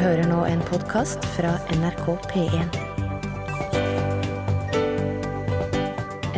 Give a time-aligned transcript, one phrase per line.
[0.00, 2.76] hører nå en podkast fra NRK P1.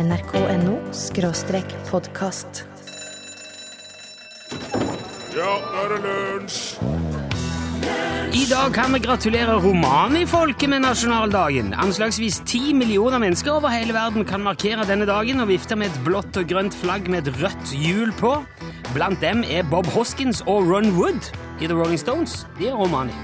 [0.01, 2.65] nrk.no skråstrek podkast.
[5.35, 6.65] Ja, nå er det lunsj!
[8.35, 11.71] I dag kan vi gratulere romanifolket med nasjonaldagen.
[11.79, 16.01] Anslagsvis ti millioner mennesker over hele verden kan markere denne dagen og vifte med et
[16.03, 18.35] blått og grønt flagg med et rødt hjul på.
[18.91, 22.43] Blant dem er Bob Hoskins og Ron Wood i The Rolling Stones.
[22.59, 23.15] De er romani.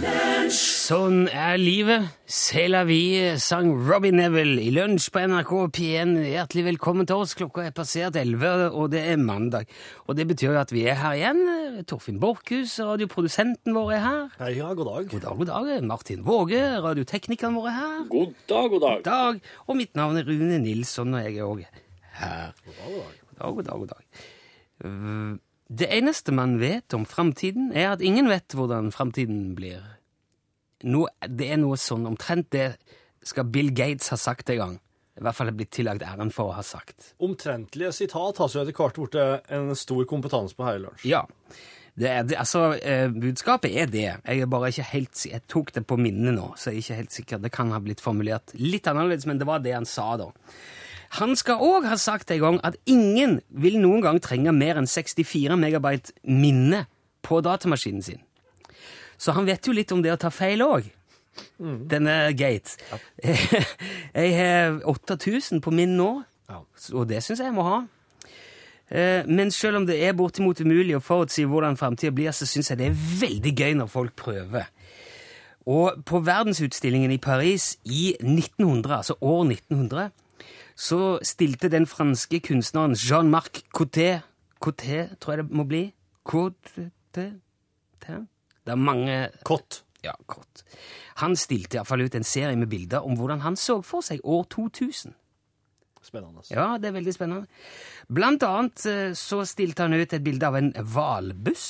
[0.00, 2.06] Sånn er livet.
[2.24, 6.14] C'est la vie, sang Robbie Neville i lunsj på NRK P1.
[6.24, 7.34] Hjertelig velkommen til oss.
[7.36, 9.68] Klokka er passert 11, og det er mandag.
[10.08, 11.42] Og det betyr jo at vi er her igjen.
[11.90, 14.24] Torfinn Borchhus, radioprodusenten vår, er her.
[14.40, 15.10] Hei, ja, god dag.
[15.12, 15.84] God dag, god dag.
[15.92, 18.00] Martin Våge, radioteknikeren vår, er her.
[18.16, 19.04] God dag, god dag.
[19.04, 19.44] God dag.
[19.68, 21.62] Og mitt navn er Rune Nilsson, og jeg er òg
[22.22, 22.56] her.
[22.64, 23.84] God dag, god dag.
[23.84, 24.26] God dag.
[24.80, 25.36] Uh,
[25.70, 29.84] Det eneste man vet om framtiden, er at ingen vet hvordan framtiden blir.
[30.82, 32.72] Nå, det er noe sånn omtrent det
[33.22, 34.78] skal Bill Gates ha sagt en gang.
[35.20, 37.12] I hvert fall er blitt tillagt æren for å ha sagt.
[37.22, 39.18] Omtrentlige sitat har så etter hvert blitt
[39.52, 41.04] en stor kompetanse på her i lunsj.
[41.10, 41.26] Ja.
[42.00, 44.06] Det er, det, altså, eh, budskapet er det.
[44.24, 47.00] Jeg er bare ikke helt Jeg tok det på minnet nå, så jeg er ikke
[47.02, 47.42] helt sikker.
[47.44, 50.30] Det kan ha blitt formulert litt annerledes, men det var det han sa da.
[51.18, 54.86] Han skal òg ha sagt en gang at ingen vil noen gang trenge mer enn
[54.86, 56.84] 64 megabyte minne
[57.26, 58.20] på datamaskinen sin.
[59.18, 60.86] Så han vet jo litt om det å ta feil òg.
[61.58, 62.76] Denne Gates.
[64.14, 66.10] Jeg har 8000 på min nå,
[66.50, 67.76] og det syns jeg jeg må ha.
[68.90, 72.72] Eh, Men selv om det er bortimot umulig å forutsi hvordan framtida blir, så syns
[72.72, 74.66] jeg det er veldig gøy når folk prøver.
[75.70, 80.10] Og på verdensutstillingen i Paris i 1900, altså år 1900,
[80.80, 84.22] så stilte den franske kunstneren Jean-Marc Coté
[84.60, 85.86] Coté, tror jeg det må bli.
[86.24, 89.82] Coté Det er mange Kott.
[90.04, 90.62] Ja, kort.
[91.20, 94.46] Han stilte iallfall ut en serie med bilder om hvordan han så for seg år
[94.52, 95.12] 2000.
[96.00, 96.40] Spennende.
[96.48, 97.44] Ja, det er veldig spennende.
[98.08, 101.66] Blant annet eh, så stilte han ut et bilde av en hvalbuss.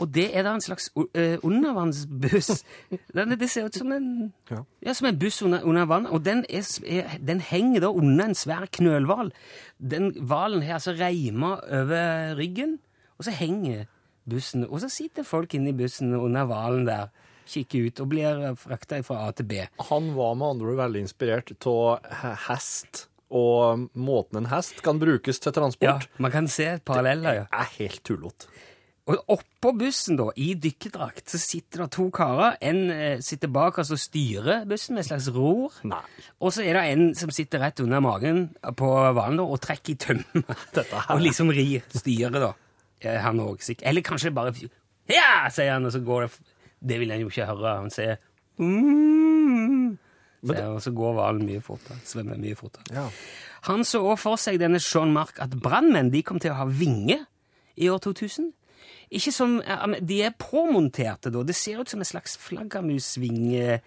[0.00, 2.64] Og det er da en slags uh, undervannsbuss.
[3.16, 4.62] Den, det ser ut som en, Ja.
[4.86, 8.30] ja, som en buss under, under vann, og den, er, er, den henger da under
[8.30, 9.32] en svær knølhval.
[9.78, 12.78] Den hvalen har altså reima over ryggen,
[13.18, 13.84] og så henger
[14.30, 14.64] bussen.
[14.68, 17.10] Og så sitter folk inne i bussen under hvalen der,
[17.50, 19.64] kikker ut og blir frakta fra A til B.
[19.90, 22.04] Han var med andre ord veldig inspirert av
[22.46, 26.06] hest, og måten en hest kan brukes til transport.
[26.06, 27.46] Ja, man kan se paralleller, ja.
[27.50, 28.50] er helt tullete.
[29.10, 32.54] Og oppå bussen, da, i dykkerdrakt, så sitter det to karer.
[32.62, 35.74] En eh, sitter bak og styrer bussen med et slags ror.
[35.88, 36.02] Nei.
[36.38, 38.44] Og så er det en som sitter rett under magen
[38.78, 40.54] på hvalen og trekker i tømmer.
[41.16, 42.52] Og liksom rir, styrer, da.
[43.02, 43.88] Eh, Han òg, sikkert.
[43.90, 44.54] Eller kanskje bare
[45.10, 45.48] Ja!
[45.50, 46.30] sier han, og så går det
[46.80, 47.74] Det vil han jo ikke høre.
[47.82, 48.16] Han sier
[48.60, 49.96] mm,
[50.46, 51.98] sier, Og så går hvalen mye fortere.
[52.06, 52.86] Svømmer mye fortere.
[52.94, 53.08] Ja.
[53.68, 56.68] Han så òg for seg denne Jean Marc at brannmenn de kom til å ha
[56.68, 57.26] vinger
[57.80, 58.52] i år 2000.
[59.10, 59.58] Ikke som,
[60.06, 61.42] De er påmonterte, da.
[61.42, 63.80] Det ser ut som en slags flaggermusvinge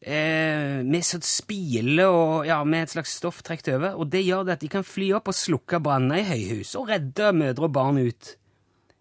[0.00, 3.96] eh, med sånn spile og ja, med et slags stoff trukket over.
[3.98, 6.90] Og det gjør det at de kan fly opp og slukke branner i høyhus og
[6.92, 8.34] redde mødre og barn ut.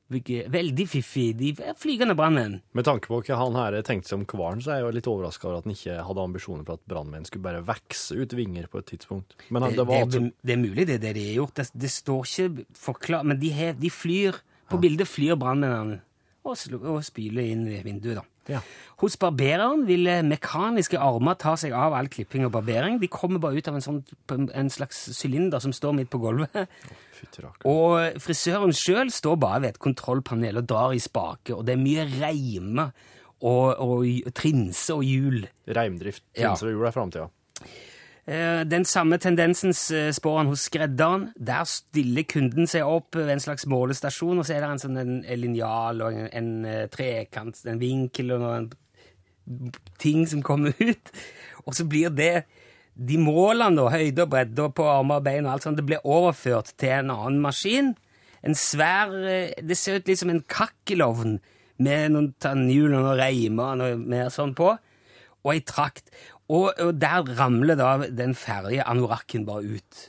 [0.07, 1.33] Veldig fiffig.
[1.35, 2.61] De er flygende brannmenn.
[2.79, 5.09] Med tanke på hva han her tenkte seg om kvaren, så er jeg jo litt
[5.11, 8.69] overraska over at han ikke hadde ambisjoner for at brannmenn skulle bare vokse ut vinger
[8.71, 9.35] på et tidspunkt.
[9.51, 11.55] Men Det, det var altså det, det er mulig det er det de har gjort.
[11.59, 16.01] Det, det står ikke forklart, men de, har- de flyr På bildet flyr brannmennene
[16.47, 18.19] og, og spyler inn i vinduet.
[18.21, 18.25] da.
[18.47, 18.61] Ja.
[19.01, 23.01] Hos barbereren vil mekaniske armer ta seg av all klipping og barbering.
[23.01, 23.99] De kommer bare ut av en, sånn,
[24.31, 26.55] en slags sylinder som står midt på gulvet.
[26.55, 27.03] Oh.
[27.67, 31.79] Og frisøren sjøl står bare ved et kontrollpanel og drar i spake, og det er
[31.81, 32.85] mye reime
[33.41, 35.47] og, og trinse og hjul.
[35.65, 36.21] Reimdrift.
[36.37, 36.53] Ja.
[36.53, 37.25] Og hjul er framtida.
[38.27, 41.29] Eh, Den samme tendensen eh, spår han hos skredderen.
[41.39, 44.99] Der stiller kunden seg opp ved en slags målestasjon, og så er det en sånn
[44.99, 48.69] en, linjal og en, en eh, trekant, en vinkel og noen
[50.01, 51.13] ting som kommer ut.
[51.63, 52.43] Og så blir det
[52.97, 56.73] de målene, høyde og bredde på armer og bein og alt sånt, det blir overført
[56.81, 57.93] til en annen maskin.
[58.43, 59.13] En svær
[59.61, 61.37] Det ser ut litt som en kakkelovn
[61.77, 64.73] med noen tannhjul og noen reimer og noe mer sånn på,
[65.45, 66.09] og ei trakt.
[66.47, 70.03] Og, og der ramler da den ferdige anorakken bare ut.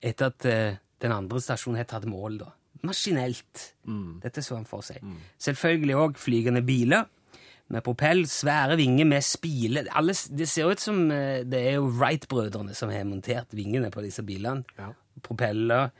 [0.00, 2.52] Etter at eh, den andre stasjonen har tatt mål, da.
[2.86, 3.72] Maskinelt.
[4.22, 5.02] Dette så han for seg.
[5.42, 7.08] Selvfølgelig òg flygende biler
[7.68, 9.84] med propell, svære vinger med spile.
[9.92, 14.04] Alle, det ser ut som eh, det er jo Wright-brødrene som har montert vingene på
[14.04, 14.64] disse bilene.
[14.78, 14.92] Ja.
[15.22, 15.90] Propeller.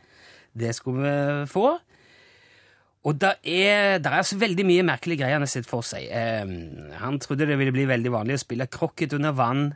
[0.59, 1.75] Det skulle vi få.
[3.08, 6.05] Og det er, der er så veldig mye merkelige greier han har sett for seg.
[6.12, 6.49] Eh,
[7.00, 9.70] han trodde det ville bli veldig vanlig å spille krokket under vann.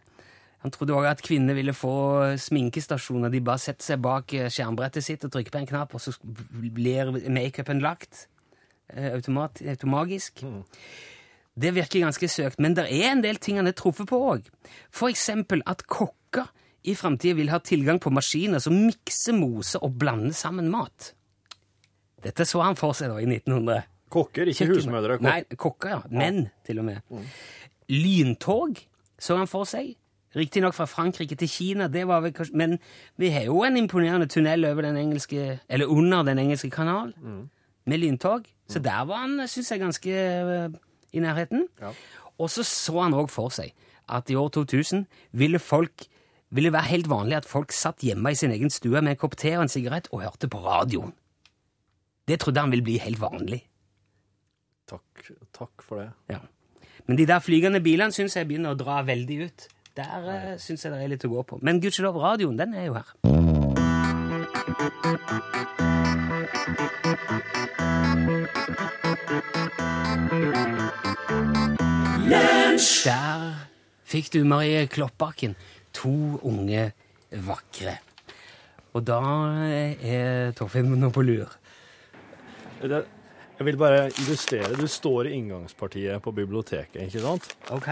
[0.62, 1.94] Han trodde òg at kvinner ville få
[2.38, 3.32] sminkestasjoner.
[3.32, 6.12] De bare setter seg bak eh, skjermbrettet sitt og trykker på en knapp, og så
[6.22, 8.26] blir makeupen lagt
[8.92, 10.44] eh, automat, automagisk.
[11.52, 14.52] Det virker ganske søkt, men det er en del ting han har truffet på òg.
[14.92, 16.52] For eksempel at kokker
[16.84, 21.12] i framtida vil ha tilgang på maskiner som mikser, moser og blander sammen mat.
[22.22, 23.88] Dette så han for seg da i 1900.
[24.12, 25.16] Kokker, ikke husmødre.
[25.18, 26.00] Kok Nei, kokker, ja.
[26.12, 27.24] Menn, til og med.
[27.90, 28.80] Lyntog
[29.22, 29.94] så han for seg.
[30.36, 32.78] Riktignok fra Frankrike til Kina, det var vel kanskje Men
[33.20, 37.12] vi har jo en imponerende tunnel over den engelske, eller under den engelske kanal,
[37.84, 38.48] med lyntog.
[38.68, 40.78] Så der var han, syns jeg, ganske uh,
[41.12, 41.66] i nærheten.
[42.38, 43.74] Og så så han òg for seg
[44.12, 46.06] at i år 2000 ville folk
[46.52, 49.36] ville være helt vanlig at folk satt hjemme i sin egen stue med en kopp
[49.40, 51.14] te og en sigarett og hørte på radioen.
[52.28, 53.62] Det trodde han ville bli helt vanlig.
[54.86, 56.10] Takk, takk for det.
[56.30, 56.38] Ja.
[57.06, 59.66] Men de der flygende bilene syns jeg begynner å dra veldig ut.
[59.98, 61.58] Der uh, syns jeg det er litt å gå på.
[61.66, 63.10] Men gudskjelov, radioen, den er jo her.
[73.02, 73.42] Der
[74.06, 75.56] fikk du Marie Kloppbakken.
[75.98, 76.92] To unge
[77.44, 77.98] vakre.
[78.94, 79.20] Og da
[79.98, 81.50] er Torfinn nå på lur.
[82.90, 83.04] Det.
[83.58, 84.74] Jeg vil bare illustrere.
[84.74, 87.48] Du står i inngangspartiet på biblioteket, ikke sant?
[87.70, 87.88] Ok.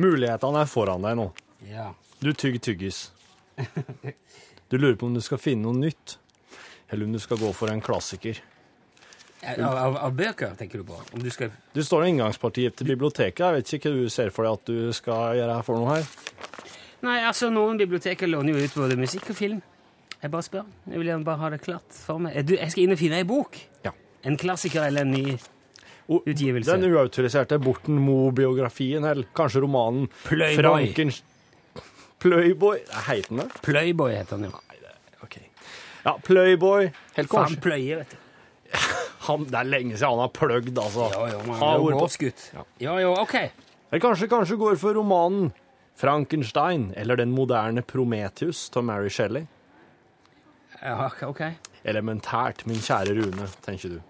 [0.00, 1.28] Mulighetene er foran deg nå.
[1.70, 1.90] Ja.
[2.20, 3.06] Du tygger tyggis.
[4.68, 6.16] Du lurer på om du skal finne noe nytt,
[6.90, 8.40] eller om du skal gå for en klassiker.
[9.44, 10.96] Av, av, av bøker, tenker du på?
[11.12, 13.42] Om du skal Du står i inngangspartiet til biblioteket.
[13.44, 15.98] Jeg vet ikke hva du ser for deg at du skal gjøre her for noe
[15.98, 16.08] her.
[17.04, 19.60] Nei, altså, noen biblioteker låner jo ut både musikk og film.
[20.22, 20.64] Jeg bare spør.
[20.88, 22.38] Jeg vil gjerne bare ha det klart for meg.
[22.48, 23.58] Du, jeg skal inn og finne ei bok.
[24.24, 25.36] En klassiker eller en ny
[26.08, 26.76] utgivelse.
[26.76, 30.56] Den uautoriserte Borten Moe-biografien, eller kanskje romanen Playboy.
[30.62, 31.22] Frankens...
[32.24, 33.62] Playboy Heter den det?
[33.62, 34.78] Playboy heter den, ja.
[35.22, 35.36] Ok.
[36.04, 36.90] Ja, Playboy.
[37.16, 37.50] Helt kors.
[37.50, 37.60] kanskje.
[37.64, 38.16] pløye, vet du.
[39.26, 41.10] Han, det er lenge siden han har pløgd, altså.
[41.12, 42.08] Ja, ja, man Han har jo på-
[42.54, 42.64] Ja.
[42.78, 43.34] Ja, ja, ok.
[43.90, 45.52] Eller kanskje, kanskje går for romanen
[45.96, 49.46] Frankenstein, eller Den moderne Prometheus av Mary Shelley.
[50.82, 51.40] Ja, ok.
[51.84, 54.00] Elementært, min kjære Rune, tenker du.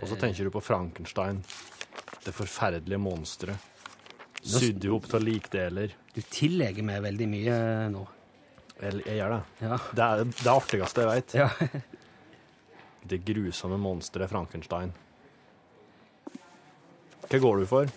[0.00, 1.42] Og så tenker du på Frankenstein,
[2.24, 3.66] det forferdelige monsteret.
[4.40, 5.92] Sydd ihop av likdeler.
[6.16, 7.56] Du tillegger meg veldig mye
[7.92, 8.06] nå.
[8.80, 9.40] Jeg, jeg gjør det.
[9.60, 9.76] Ja.
[9.98, 11.34] Det er det artigste jeg vet.
[11.42, 11.50] ja.
[13.10, 14.90] Det grusomme monsteret Frankenstein.
[17.30, 17.88] Hva går du for?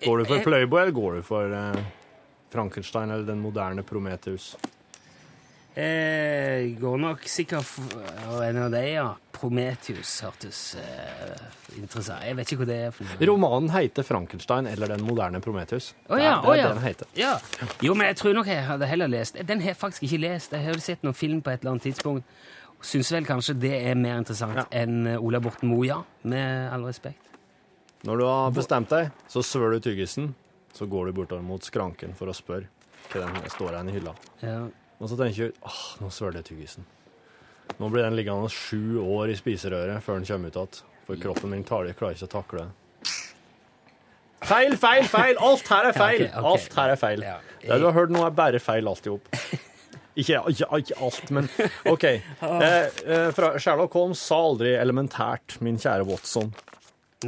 [0.00, 1.82] Går du for Jeg- Playboy, eller går du for eh,
[2.50, 4.54] Frankenstein eller den moderne Prometheus?
[5.76, 9.08] Jeg går nok sikkert for en av de, ja.
[9.40, 11.40] Prometheus hørtes eh,
[11.80, 13.26] interessant Jeg vet ikke hva det er for noe.
[13.30, 15.94] Romanen heter Frankenstein eller den moderne Prometheus.
[16.12, 16.66] Å ja, det å er ja.
[16.68, 17.10] det den heter.
[17.16, 17.32] ja.
[17.86, 20.52] Jo, men jeg tror nok jeg hadde heller lest Den har jeg faktisk ikke lest.
[20.52, 22.28] Jeg har jo sett noen film på et eller annet tidspunkt.
[22.84, 24.66] Syns vel kanskje det er mer interessant Ja.
[24.82, 25.98] enn eh, Ola Borten Moe, ja.
[26.28, 27.26] Med all respekt.
[28.08, 30.30] Når du har bestemt deg, så svør du tyggisen,
[30.72, 32.68] så går du bortover mot skranken for å spørre
[33.12, 34.14] hva den står igjen i hylla.
[34.40, 34.60] Ja.
[35.00, 36.86] Og så tenker du åh, nå svøler jeg tyggisen.
[37.78, 40.86] Nå blir den liggende sju år i spiserøret før den kommer ut igjen.
[41.06, 42.70] For kroppen min tar det, klarer ikke å takle det.
[44.50, 45.36] Feil, feil, feil!
[45.42, 46.22] Alt her er feil!
[46.32, 47.24] Alt her er feil.
[47.60, 49.28] Det du har hørt nå, er bare feil alt i hop.
[50.18, 51.46] Ikke, ikke, ikke alt, men
[51.88, 52.04] OK.
[52.66, 56.50] Eh, eh, fra Sherlock Holmes sa aldri elementært, min kjære Watson.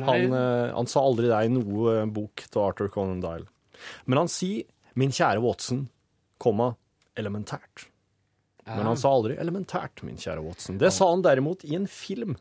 [0.02, 3.46] Han, eh, han sa aldri det i noe bok til Arthur Conan Doyle.
[4.04, 4.66] Men han sier
[4.98, 5.86] 'min kjære Watson',
[6.42, 6.72] komma,
[7.16, 7.86] elementært.
[8.66, 10.78] Men han sa aldri 'elementært', min kjære Watson.
[10.78, 12.36] Det sa han derimot i en film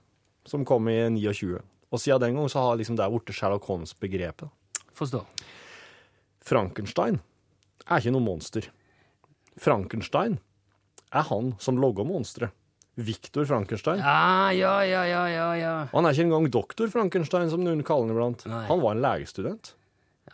[0.45, 1.59] som kom i 29.
[1.91, 4.49] Og siden den gang så har liksom der borte Sherlock Holmes-begrepet.
[4.93, 5.25] Forstår.
[6.41, 7.19] Frankenstein
[7.89, 8.67] er ikke noe monster.
[9.59, 10.39] Frankenstein
[11.11, 12.51] er han som logger monsteret.
[13.01, 14.01] Victor Frankenstein.
[14.03, 15.45] Ja, ja, ja, ja, ja.
[15.55, 15.73] ja.
[15.93, 18.43] Han er ikke engang doktor Frankenstein, som noen kaller han iblant.
[18.51, 18.65] Nei.
[18.67, 19.73] Han var en legestudent.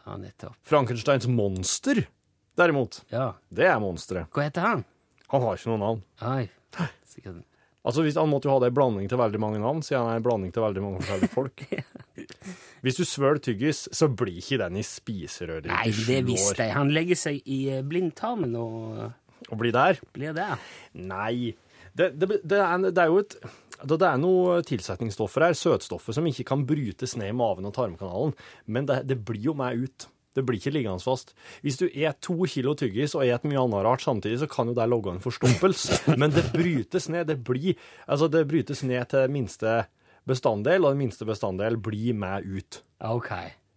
[0.05, 0.55] Ja, nettopp.
[0.67, 2.01] Frankensteins monster,
[2.57, 3.33] derimot, Ja.
[3.53, 4.27] det er monsteret.
[4.33, 4.85] Hva heter han?
[5.33, 6.01] Han har ikke noe navn.
[6.23, 6.47] Nei.
[7.07, 7.43] Sikkert.
[7.87, 10.11] Altså, hvis, Han måtte jo ha det i blanding til veldig mange navn, siden han
[10.11, 11.63] er en blanding til veldig mange forskjellige folk.
[12.83, 16.75] Hvis du svøl tyggis, så blir ikke den i spiserøret Nei, det visste jeg.
[16.75, 19.07] Han legger seg i eh, blindtarmen og
[19.47, 20.01] Og blir der?
[20.13, 20.59] blir der.
[20.93, 21.55] Nei.
[21.97, 23.39] Det, det, det, er, det er jo et
[23.77, 27.75] det det er noe tilsetningsstoffer her, søtstoffer, som ikke kan brytes ned i maven og
[27.75, 28.33] tarmkanalen,
[28.65, 30.07] men det, det blir jo med ut.
[30.37, 31.33] Det blir ikke liggende fast.
[31.65, 34.75] Hvis du et to kilo tyggis og et mye annet rart samtidig, så kan jo
[34.77, 36.03] det logge en forstoppelse.
[36.21, 37.27] Men det brytes ned.
[37.31, 37.73] Det blir
[38.05, 39.79] Altså, det brytes ned til minste
[40.27, 42.81] bestanddel, og den minste bestanddel blir med ut.
[43.01, 43.31] Ok.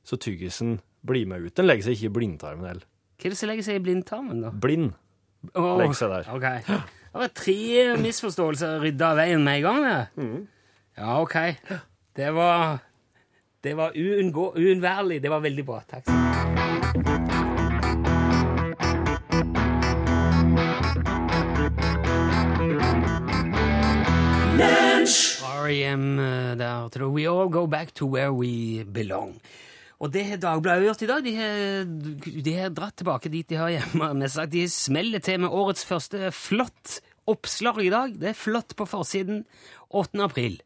[0.05, 1.55] Så tyggisen blir med ut.
[1.57, 2.87] Den legger seg ikke i blindtarmen heller.
[3.21, 4.51] Hva er det som legger seg i blindtarmen, da?
[4.53, 4.93] Blind.
[5.55, 6.29] oh, Legg seg der.
[6.33, 6.47] Ok.
[7.11, 7.57] Det var tre
[8.01, 10.23] misforståelser rydda av veien med en gang, det.
[10.23, 10.45] Mm.
[11.01, 11.37] Ja, ok.
[12.17, 12.79] Det var
[13.61, 15.21] Det var uunnværlig.
[15.23, 15.83] Det var veldig bra.
[15.85, 16.07] Takk.
[25.61, 26.07] R.E.M.
[26.19, 29.37] eh, der til We all go back to where we belong.
[30.01, 31.25] Og det har Dagbladet gjort i dag.
[31.25, 34.29] De har, dratt tilbake dit de har hjemme.
[34.29, 38.17] Sagt, de smeller til med årets første flott oppslag i dag.
[38.17, 39.45] Det er flott på forsiden.
[39.93, 40.17] 8.
[40.25, 40.57] april.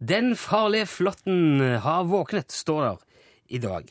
[0.00, 3.00] Den farlige flåtten har våknet, står der
[3.52, 3.90] i dag.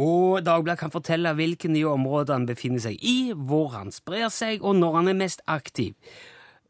[0.00, 4.64] Og Dagbladet kan fortelle hvilke nye områder han befinner seg i, hvor han sprer seg,
[4.64, 5.92] og når han er mest aktiv.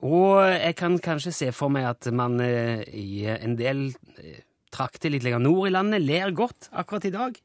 [0.02, 4.42] Og jeg kan kanskje se for meg at man eh, i en del eh,
[4.74, 7.38] trakter litt lenger nord i landet ler godt akkurat i dag.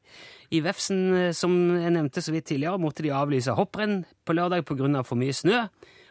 [0.50, 4.66] I Vefsn, eh, som jeg nevnte så vidt tidligere, måtte de avlyse hopprenn på lørdag
[4.66, 5.04] pga.
[5.06, 5.68] for mye snø,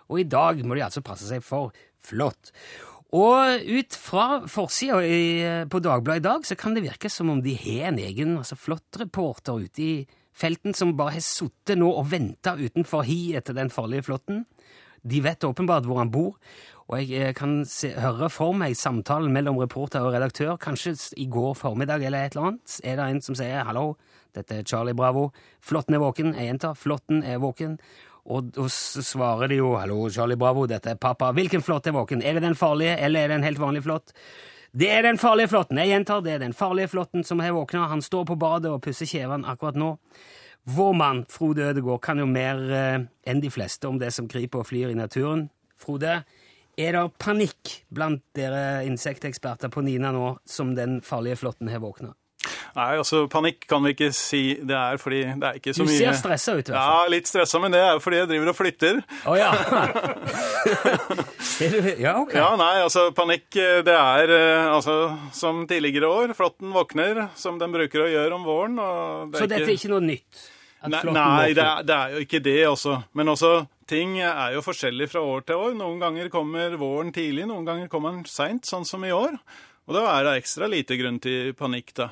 [0.07, 2.53] og i dag må de altså passe seg for flått.
[3.15, 4.97] Og ut fra forsida
[5.71, 8.57] på Dagbladet i dag så kan det virke som om de har en egen altså
[8.59, 9.93] flåttreporter ute i
[10.37, 14.43] felten som bare har sittet nå og venta utenfor hi etter den farlige flåtten.
[15.07, 16.35] De vet åpenbart hvor han bor,
[16.87, 21.27] og jeg eh, kan se, høre for meg samtalen mellom reporter og redaktør, kanskje i
[21.31, 22.77] går formiddag eller et eller annet.
[22.83, 23.95] Er det en som sier 'hallo,
[24.35, 27.77] dette er Charlie Bravo', flåtten er våken, jeg gjentar, flåtten er våken.
[28.27, 32.21] Og da svarer de jo 'hallo, Charlie Bravo, dette er pappa', hvilken flått er våken?
[32.21, 34.11] Er det den farlige, eller er det en helt vanlig flått?
[34.73, 37.87] Det er den farlige flåtten, jeg gjentar, det er den farlige flåtten som har våkna,
[37.87, 39.97] han står på badet og pusser kjevene akkurat nå.
[40.65, 44.59] Vår mann, Frode Ødegård, kan jo mer eh, enn de fleste om det som kryper
[44.59, 45.49] og flyr i naturen.
[45.79, 46.23] Frode,
[46.77, 52.11] er det panikk blant dere insekteksperter på Nina nå som den farlige flåtten har våkna?
[52.77, 55.89] Nei, altså panikk kan vi ikke si det er, fordi det er ikke så mye
[55.89, 57.05] Du mye ser stressa ut, i hvert fall.
[57.07, 58.99] Ja, litt stressa, men det er jo fordi jeg driver og flytter.
[59.25, 59.51] Å ja.
[61.57, 62.35] Er ja, ok.
[62.37, 64.97] Ja, nei, altså panikk, eh, det er eh, altså
[65.33, 66.33] som tidligere år.
[66.37, 68.77] Flåtten våkner som den bruker å gjøre om våren.
[68.77, 70.43] Og det Så dette er ikke noe nytt?
[70.85, 72.99] Nei, nei det, er, det er jo ikke det også.
[73.17, 73.53] Men også,
[73.89, 75.73] ting er jo forskjellig fra år til år.
[75.79, 79.39] Noen ganger kommer våren tidlig, noen ganger kommer den seint, sånn som i år.
[79.87, 82.09] Og da er det ekstra lite grunn til panikk, da.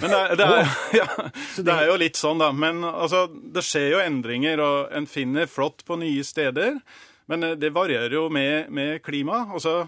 [0.00, 1.06] Men det er, det er, ja,
[1.66, 2.50] det er jo litt sånn, da.
[2.56, 6.80] Men altså, det skjer jo endringer, og en finner flått på nye steder.
[7.28, 9.44] Men eh, det varierer jo med, med klima.
[9.52, 9.82] Altså,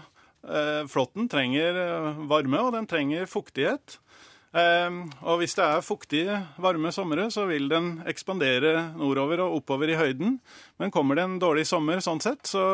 [0.45, 3.97] eh, flåtten trenger eh, varme, og den trenger fuktighet.
[4.51, 9.93] Ehm, og hvis det er fuktige, varme somre, så vil den ekspandere nordover og oppover
[9.93, 10.39] i høyden.
[10.81, 12.65] Men kommer det en dårlig sommer sånn sett, så,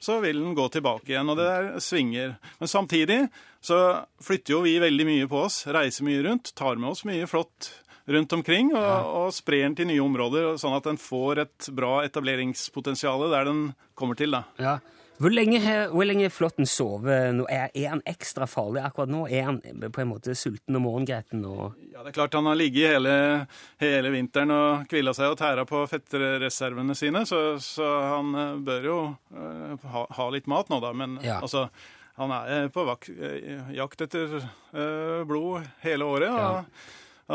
[0.00, 2.38] så vil den gå tilbake igjen, og det der svinger.
[2.60, 3.20] Men samtidig
[3.66, 3.78] så
[4.22, 7.72] flytter jo vi veldig mye på oss, reiser mye rundt, tar med oss mye flott
[8.06, 11.96] rundt omkring og, og sprer den til nye områder, sånn at den får et bra
[12.06, 13.64] etableringspotensial der den
[13.98, 14.30] kommer til.
[14.36, 14.44] da.
[14.62, 14.76] Ja.
[15.16, 17.46] Hvor lenge har flåtten sovet nå?
[17.48, 19.22] Er, er han ekstra farlig akkurat nå?
[19.32, 21.40] Er han på en måte sulten og morgengretten?
[21.48, 21.72] Og...
[21.94, 23.14] Ja, det er klart Han har ligget hele,
[23.80, 28.90] hele vinteren og hvila seg og tæra på fettreservene sine, så, så han eh, bør
[28.90, 28.98] jo
[29.32, 30.92] eh, ha, ha litt mat nå, da.
[30.92, 31.40] Men Ja.
[31.40, 31.70] altså,
[32.16, 36.32] han er på vak eh, jakt etter eh, blod hele året.
[36.32, 36.64] Og,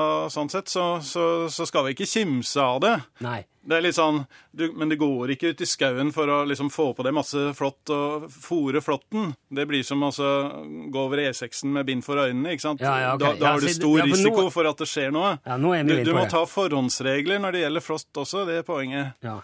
[0.02, 2.94] og sånn sett så, så, så skal vi ikke kimse av det.
[3.26, 3.42] Nei.
[3.62, 4.24] Det er litt sånn,
[4.58, 7.38] du, Men det går ikke ut i skauen for å liksom få på deg masse
[7.54, 9.36] flått og fòre flåtten.
[9.54, 12.56] Det blir som å gå over E6-en med bind for øynene.
[12.56, 12.82] ikke sant?
[12.82, 13.22] Ja, ja, ok.
[13.22, 15.36] Da, da Ja, har du stor ja, for nå- risiko for at det skjer noe.
[15.46, 18.58] Ja, nå er vi Du, du må ta forhåndsregler når det gjelder flått også, det
[18.64, 19.14] er poenget.
[19.22, 19.38] Ja.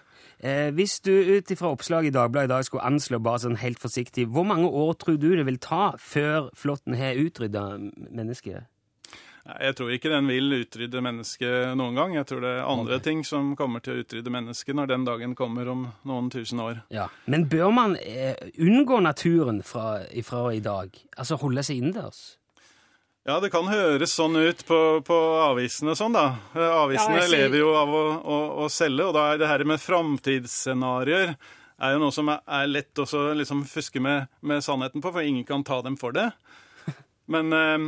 [0.43, 3.81] Eh, hvis du ut ifra oppslaget i Dagbladet i dag skulle anslå bare sånn helt
[3.81, 7.63] forsiktig, hvor mange år tror du det vil ta før flåtten har utrydda
[8.09, 8.67] mennesket?
[9.47, 12.15] Jeg tror ikke den vil utrydde mennesket noen gang.
[12.17, 15.35] Jeg tror det er andre ting som kommer til å utrydde mennesket når den dagen
[15.39, 16.81] kommer om noen tusen år.
[16.91, 17.07] Ja.
[17.31, 20.91] Men bør man eh, unngå naturen fra, fra i dag?
[21.15, 22.35] Altså holde seg innendørs?
[23.27, 26.37] Ja, det kan høres sånn ut på, på avisene sånn, da.
[26.55, 29.65] Eh, Avisene Ja, lever jo av å, å, å selge, og da er det her
[29.67, 33.05] med framtidsscenarioer er jo noe som er lett å
[33.35, 36.29] liksom fuske med, med sannheten på, for ingen kan ta dem for det.
[37.29, 37.85] Men eh,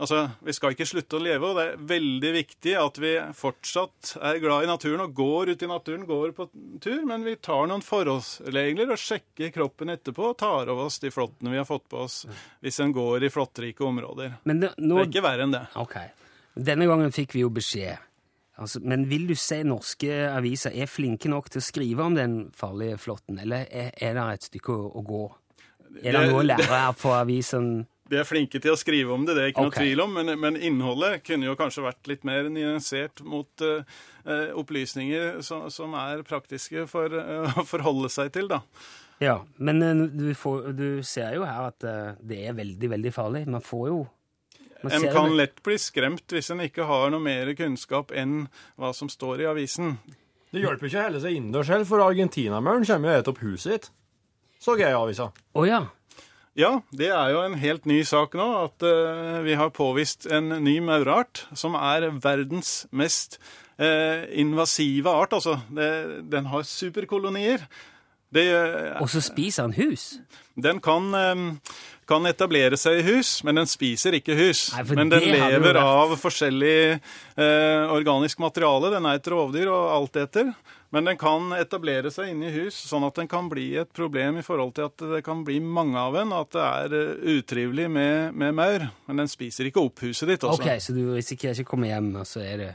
[0.00, 4.14] altså, vi skal ikke slutte å leve, og det er veldig viktig at vi fortsatt
[4.24, 6.46] er glad i naturen og går ut i naturen, går på
[6.80, 11.12] tur, men vi tar noen forholdsregler og sjekker kroppen etterpå og tar av oss de
[11.12, 12.22] flåttene vi har fått på oss
[12.64, 14.38] hvis en går i flåttrike områder.
[14.48, 15.64] Men det, Det er ikke verre enn det.
[15.84, 15.98] Ok.
[16.58, 17.98] Denne gangen fikk vi jo beskjed
[18.58, 22.32] Altså, men vil du si norske aviser er flinke nok til å skrive om den
[22.58, 25.20] farlige flåtten, eller er, er det et stykke å, å gå?
[26.02, 27.68] Er Det- noe å lære her på avisen?
[28.08, 29.68] De er flinke til å skrive om det, det er ikke okay.
[29.68, 34.48] noe tvil om, men, men innholdet kunne jo kanskje vært litt mer nyansert mot eh,
[34.56, 38.62] opplysninger som, som er praktiske for uh, å forholde seg til, da.
[39.20, 39.82] Ja, men
[40.14, 43.44] du, får, du ser jo her at uh, det er veldig, veldig farlig.
[43.50, 44.06] Man får jo
[44.80, 48.44] man En kan lett bli skremt hvis en ikke har noe mer kunnskap enn
[48.78, 49.96] hva som står i avisen.
[50.52, 53.42] Det hjelper ikke å helle seg innendørs selv, for argentinamauren kommer jo og spiser opp
[53.42, 53.90] huset ditt.
[54.62, 55.28] Så jeg i avisa.
[55.54, 55.82] Oh, ja.
[56.58, 60.50] Ja, det er jo en helt ny sak nå, at uh, vi har påvist en
[60.64, 63.38] ny maurart som er verdens mest
[63.78, 65.36] uh, invasive art.
[65.38, 65.90] Altså, det,
[66.32, 67.62] den har superkolonier.
[68.34, 68.44] Det,
[69.00, 70.18] Og så spiser han hus.
[70.58, 71.60] den kan, um,
[72.10, 74.66] kan etablere seg i hus, men den spiser ikke hus.
[74.74, 78.90] Nei, men den lever av forskjellig eh, organisk materiale.
[78.92, 80.52] Den er et rovdyr og alt etter.
[80.94, 84.40] Men den kan etablere seg inne i hus, sånn at den kan bli et problem
[84.40, 87.38] i forhold til at det kan bli mange av en, og at det er eh,
[87.38, 88.88] utrivelig med, med maur.
[89.08, 90.44] Men den spiser ikke opp huset ditt.
[90.44, 90.62] Også.
[90.62, 92.70] Ok, så du risikerer ikke å komme hjem, og så er det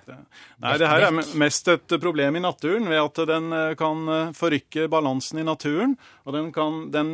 [0.64, 4.34] Nei, det her er mest et problem i naturen, ved at den eh, kan eh,
[4.38, 5.98] forrykke balansen i naturen.
[6.24, 7.10] Og den, kan, den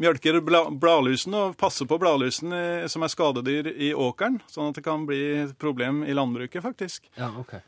[0.00, 4.40] mjølker bladlusene bladlusen og passer på bladlusen eh, som er skadedyr i åkeren.
[4.50, 7.10] Sånn at det kan bli et problem i landbruket, faktisk.
[7.16, 7.58] Ja, ok.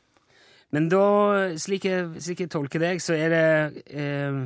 [0.72, 1.02] Men da,
[1.60, 4.38] slik jeg, slik jeg tolker deg, så er det eh,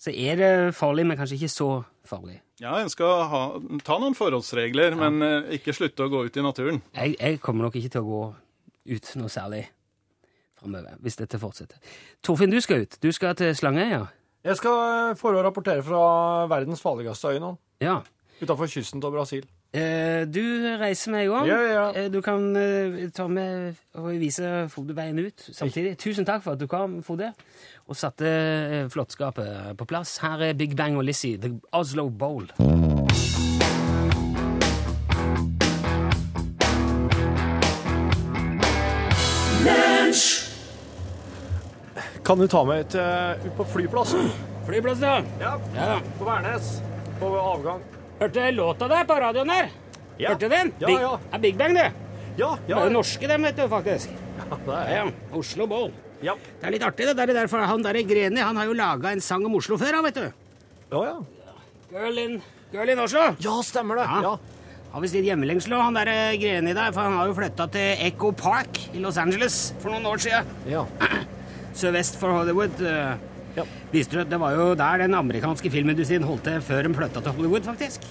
[0.00, 1.68] så er det farlig, men kanskje ikke så
[2.08, 2.38] farlig.
[2.60, 3.40] Ja, en skal ha,
[3.84, 6.80] ta noen forholdsregler, men eh, ikke slutte å gå ut i naturen.
[6.96, 8.22] Jeg, jeg kommer nok ikke til å gå
[8.96, 9.62] ut noe særlig
[10.60, 11.80] framover, hvis dette fortsetter.
[12.24, 12.96] Torfinn, du skal ut.
[13.00, 14.02] Du skal til Slangeøya.
[14.44, 16.02] Jeg skal for å rapportere fra
[16.48, 17.98] verdens farligste øy nå, Ja.
[18.40, 19.44] utenfor kysten av Brasil.
[19.72, 20.42] Eh, du
[20.80, 21.46] reiser med i gang.
[21.46, 21.84] Ja, ja.
[21.94, 25.94] Eh, du kan eh, ta med og vise Frode veien ut samtidig.
[26.02, 27.30] Tusen takk for at du kom, Frode,
[27.86, 28.32] og satte
[28.90, 30.16] flottskapet på plass.
[30.24, 32.50] Her er Big Bang og Lizzie, The Oslo Bowl.
[42.24, 42.94] Kan du ta meg ut,
[43.46, 44.28] ut på flyplassen?
[44.66, 46.00] Flyplassen, Ja, ja.
[46.18, 46.76] på Værnes.
[47.20, 47.80] På avgang.
[48.20, 49.70] Hørte låta der på radioen der?
[50.20, 50.28] Ja.
[50.34, 50.72] Hørte du den?
[50.80, 51.12] Ja, Big, ja.
[51.32, 51.88] er Big Bang, det.
[52.36, 52.78] Ja, Det ja.
[52.78, 54.10] er jo norske, dem, vet du, faktisk.
[54.38, 55.04] Ja, det er Ja,
[55.36, 55.90] Oslo Bowl.
[56.22, 56.34] Ja.
[56.60, 59.20] Det er litt artig, det der, derfor han der Greni han har jo laga en
[59.24, 60.26] sang om Oslo før, han, vet du.
[60.92, 61.16] Ja, ja.
[61.90, 63.30] Girl in, Girl in Oslo.
[63.40, 64.04] Ja, stemmer det.
[64.04, 64.20] Ja.
[64.22, 64.36] Ja.
[64.92, 66.10] Har visst litt hjemmelengsel òg, han der
[66.42, 70.06] Greni der, for han har jo flytta til Echo Park i Los Angeles for noen
[70.12, 70.44] år siden.
[70.68, 70.84] ja.
[71.80, 72.80] Sørvest for Hollywood.
[72.82, 73.14] eh,
[73.56, 73.64] Ja.
[73.92, 77.22] Visste du at det var jo der den amerikanske filmindustrien holdt til før de flytta
[77.24, 78.04] til Hollywood, faktisk?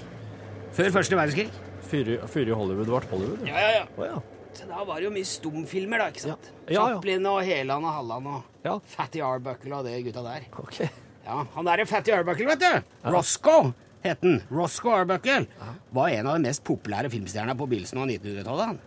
[0.75, 1.47] Før første verdenskrig.
[1.89, 3.47] Før Hollywood ble Hollywood?
[3.47, 3.55] Ja.
[3.55, 4.19] Ja, ja, Oh, ja.
[4.53, 6.49] Så da var det jo mye stumfilmer, da, ikke sant?
[6.67, 6.73] Ja.
[6.73, 6.95] Ja, ja.
[6.97, 8.73] Chaplin og Heland og Halland og Ja.
[8.95, 10.47] Fatty Arbuckle og de gutta der.
[10.59, 10.79] Ok.
[11.25, 13.09] Ja, Han derre Fatty Arbuckle, vet du.
[13.13, 13.73] Roscoe
[14.03, 14.41] het han.
[14.51, 15.45] Roscoe Arbuckle.
[15.59, 15.73] ja.
[15.93, 18.65] Var en av de mest populære filmstjernene på begynnelsen av 1900-tallet.
[18.65, 18.79] han.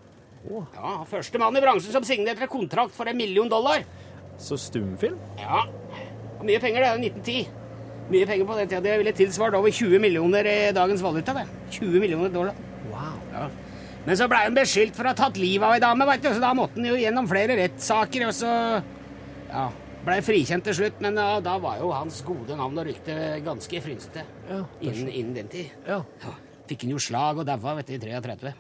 [0.51, 0.67] Å.
[0.75, 3.85] Ja, Første mann i bransjen som signerte kontrakt for en million dollar.
[4.39, 5.17] Så stumfilm?
[5.39, 5.65] Ja,
[6.47, 6.89] Mye penger, det.
[6.89, 7.59] er jo 1910.
[8.13, 8.81] Mye penger på den tida.
[8.85, 11.35] Det ville tilsvart over 20 millioner i dagens valuta.
[11.37, 11.47] det.
[11.79, 12.55] 20 millioner dollar.
[12.91, 13.21] Wow.
[13.33, 13.47] Ja.
[14.07, 16.33] Men så ble han beskyldt for å ha tatt livet av ei dame, vet du,
[16.35, 18.51] så da måtte han jo gjennom flere rettssaker, og så
[19.53, 19.69] ja,
[20.03, 20.99] blei frikjent til slutt.
[21.05, 23.15] Men ja, da var jo hans gode navn og rykte
[23.47, 25.71] ganske frynsete Ja, innen, innen den tid.
[25.87, 26.01] Ja.
[26.25, 26.35] Ja,
[26.67, 28.55] fikk han jo slag og daua, vet du, i 33.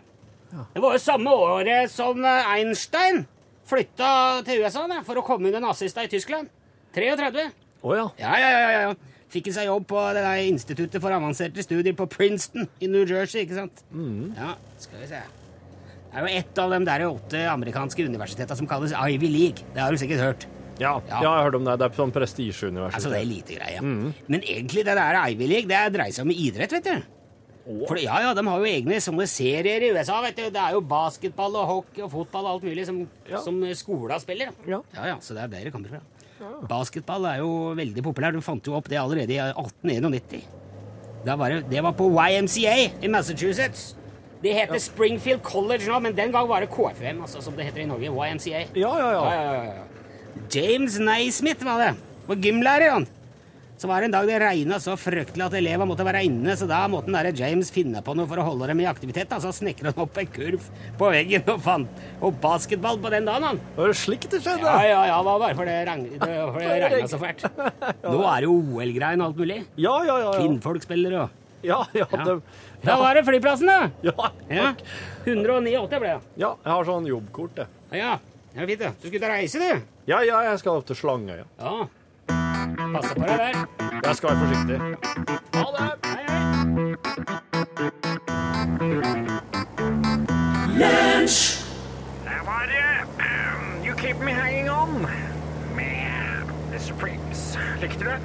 [0.53, 3.25] Det var jo samme året som eh, Einstein
[3.66, 6.51] flytta til USA da, for å komme under nazista i Tyskland.
[6.95, 7.49] 33.
[7.83, 8.07] Å ja.
[8.23, 8.95] Ja, ja, ja, ja.
[9.33, 13.07] Fikk han seg jobb på det der instituttet for avanserte studier på Princeton i New
[13.09, 13.81] Jersey, ikke sant?
[14.37, 15.23] Ja, skal vi se.
[16.12, 19.64] Det er jo ett av de der åtte amerikanske universitetene som kalles Ivy League.
[19.73, 20.47] Det har du sikkert hørt.
[20.79, 21.21] Ja, Ja.
[21.23, 21.79] jeg har hørt om det.
[21.81, 22.99] Det er sånn prestisjeuniversitet.
[23.01, 23.81] Altså, det er lite greie.
[24.29, 27.03] Men egentlig, det der Ivy League, det dreier seg om idrett, vet du.
[27.87, 30.51] For ja, ja, de har jo egne sånne serier i USA, vet du.
[30.51, 33.38] Det er jo basketball og hockey og fotball og alt mulig som, Ja.
[33.40, 34.51] som skola spiller.
[34.66, 34.83] Ja.
[34.92, 36.01] ja, ja, så det er der det kommer fra.
[36.69, 38.35] Basketball er jo veldig populær.
[38.35, 40.45] Du fant jo opp det allerede i 1891.
[41.23, 43.93] Det var det, var på YMCA i Massachusetts.
[44.43, 47.85] Det heter Springfield College nå, men den gang var det KFM, altså, som det heter
[47.85, 48.11] i Norge.
[48.11, 48.65] YMCA.
[48.75, 49.23] Ja, ja, ja.
[49.23, 49.85] Ja, ja, ja, ja.
[50.55, 51.93] James Naismith var det.
[52.27, 53.07] Var gymlærer, han.
[53.83, 56.68] Så var det en dag det regna så fryktelig at elevene måtte være inne, så
[56.71, 59.27] da måtte den James finne på noe for å holde dem i aktivitet.
[59.33, 59.40] da.
[59.42, 60.68] Så snekra han opp en kurv
[61.01, 63.59] på veggen og fant opp basketball på den dagen, han.
[63.75, 64.62] Var det slik det skjedde?
[64.62, 66.21] Ja, ja, ja, det var bare for det regn- det-
[66.62, 67.42] det regna så fælt.
[68.07, 69.59] Nå er det jo OL-greien og alt mulig.
[69.77, 70.31] Ja, ja, ja.
[70.31, 70.38] ja.
[70.38, 72.25] Kvinnfolk spiller og Ja, ja, Ja.
[72.25, 72.42] det,
[72.85, 73.90] Da var det flyplassen, da!
[74.03, 74.38] ja, takk.
[74.51, 74.73] Ja.
[75.27, 76.21] 189 ble det.
[76.37, 77.66] ja, jeg har sånn jobbkort, det.
[77.99, 78.18] Ja.
[78.55, 78.92] Ja, fint, det.
[79.01, 79.83] Du skulle ut og reise, du.
[80.07, 81.45] Ja, ja, jeg skal opp til Slangøya.
[81.59, 81.87] Ja.
[82.77, 83.67] Passe på deg der.
[84.05, 84.79] Jeg skal være forsiktig.
[85.55, 85.89] Ha det!
[86.05, 86.53] Hei, hei.
[92.25, 92.85] Der var det
[93.19, 95.07] um, You Keep Me Hanging On
[95.77, 97.59] med The Supremes.
[97.81, 98.23] Likte du den?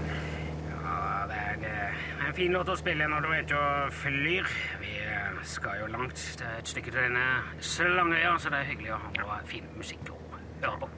[0.70, 4.48] Ja, det er eh, en fin låt å spille når du er ute og flyr.
[4.82, 7.26] Vi eh, skal jo langt det er et stykke til denne
[7.60, 10.20] Slangøya, så det er hyggelig å ha noe fin musikk å
[10.64, 10.90] høre på.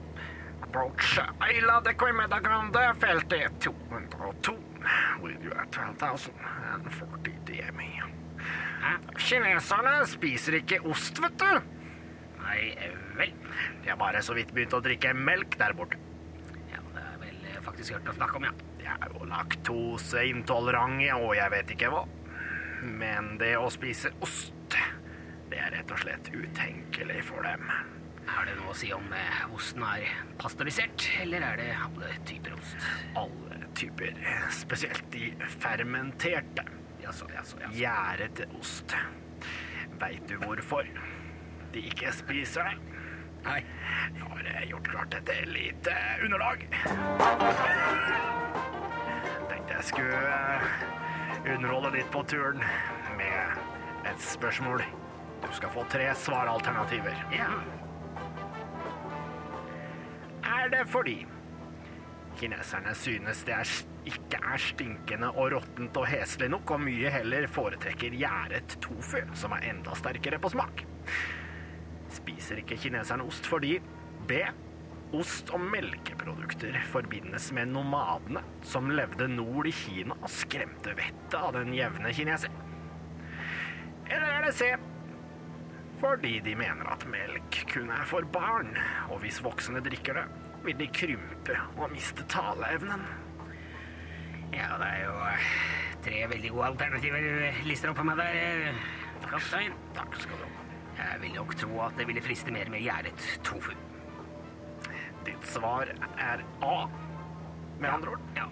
[1.50, 4.56] Isla de Quimeda Grande, feltet 202.
[5.22, 8.02] With you at 12,040 DMI.
[8.80, 8.94] Hæ?
[9.18, 11.60] Kineserne spiser ikke ost, vet du.
[12.40, 12.70] Nei
[13.18, 13.34] vel.
[13.82, 15.98] De har bare så vidt begynt å drikke melk der borte.
[16.72, 18.54] Ja, det er vel eh, faktisk hørt å snakke om, ja.
[18.80, 22.06] De er jo laktoseintolerante og jeg vet ikke hva.
[22.80, 24.78] Men det å spise ost,
[25.50, 27.68] det er rett og slett utenkelig for dem.
[28.30, 30.06] Er det noe å si om eh, osten er
[30.40, 32.76] pasteurisert, eller er det alle typer ost?
[33.18, 34.14] Alle typer,
[34.54, 36.64] spesielt de fermenterte.
[37.02, 37.74] Jaså, jaså, jaså.
[37.80, 38.94] Gjærete ost.
[40.00, 40.86] Veit du hvorfor
[41.74, 42.76] de ikke spiser det?
[43.44, 43.60] Nei.
[44.14, 46.64] Jeg har eh, gjort klart et lite underlag.
[49.50, 52.60] Tenkte jeg skulle eh, underholde litt på turen
[53.18, 53.60] med
[54.10, 54.84] et spørsmål.
[55.40, 57.16] Du skal få tre svaralternativer.
[57.32, 57.48] Ja.
[60.44, 61.18] Er det fordi
[62.40, 63.72] kineserne synes det er,
[64.08, 69.52] ikke er stinkende og råttent og heslig nok, og mye heller foretrekker gjæret tofu, som
[69.56, 70.84] er enda sterkere på smak?
[72.10, 73.76] Spiser ikke kineserne ost fordi
[74.28, 74.40] B.
[75.12, 81.50] Ost og melkeprodukter forbindes med nomadene som levde nord i Kina og skremte vettet av
[81.56, 82.54] den jevne kineser.
[84.06, 84.70] Eller er det C.
[86.00, 88.72] Fordi de mener at melk kun er for barn,
[89.12, 90.24] og hvis voksne drikker det,
[90.64, 93.02] vil de krympe og miste taleevnen.
[94.54, 95.50] Ja, det er jo eh,
[96.04, 98.80] tre veldig gode alternativer du lister opp for meg der, eh,
[99.28, 99.76] kaptein.
[99.96, 100.66] Takk skal du ha.
[101.00, 103.76] Jeg vil nok tro at det ville friste mer med gjæret tofu.
[105.24, 106.74] Ditt svar er A,
[107.78, 108.24] med andre ord.
[108.36, 108.48] Ja.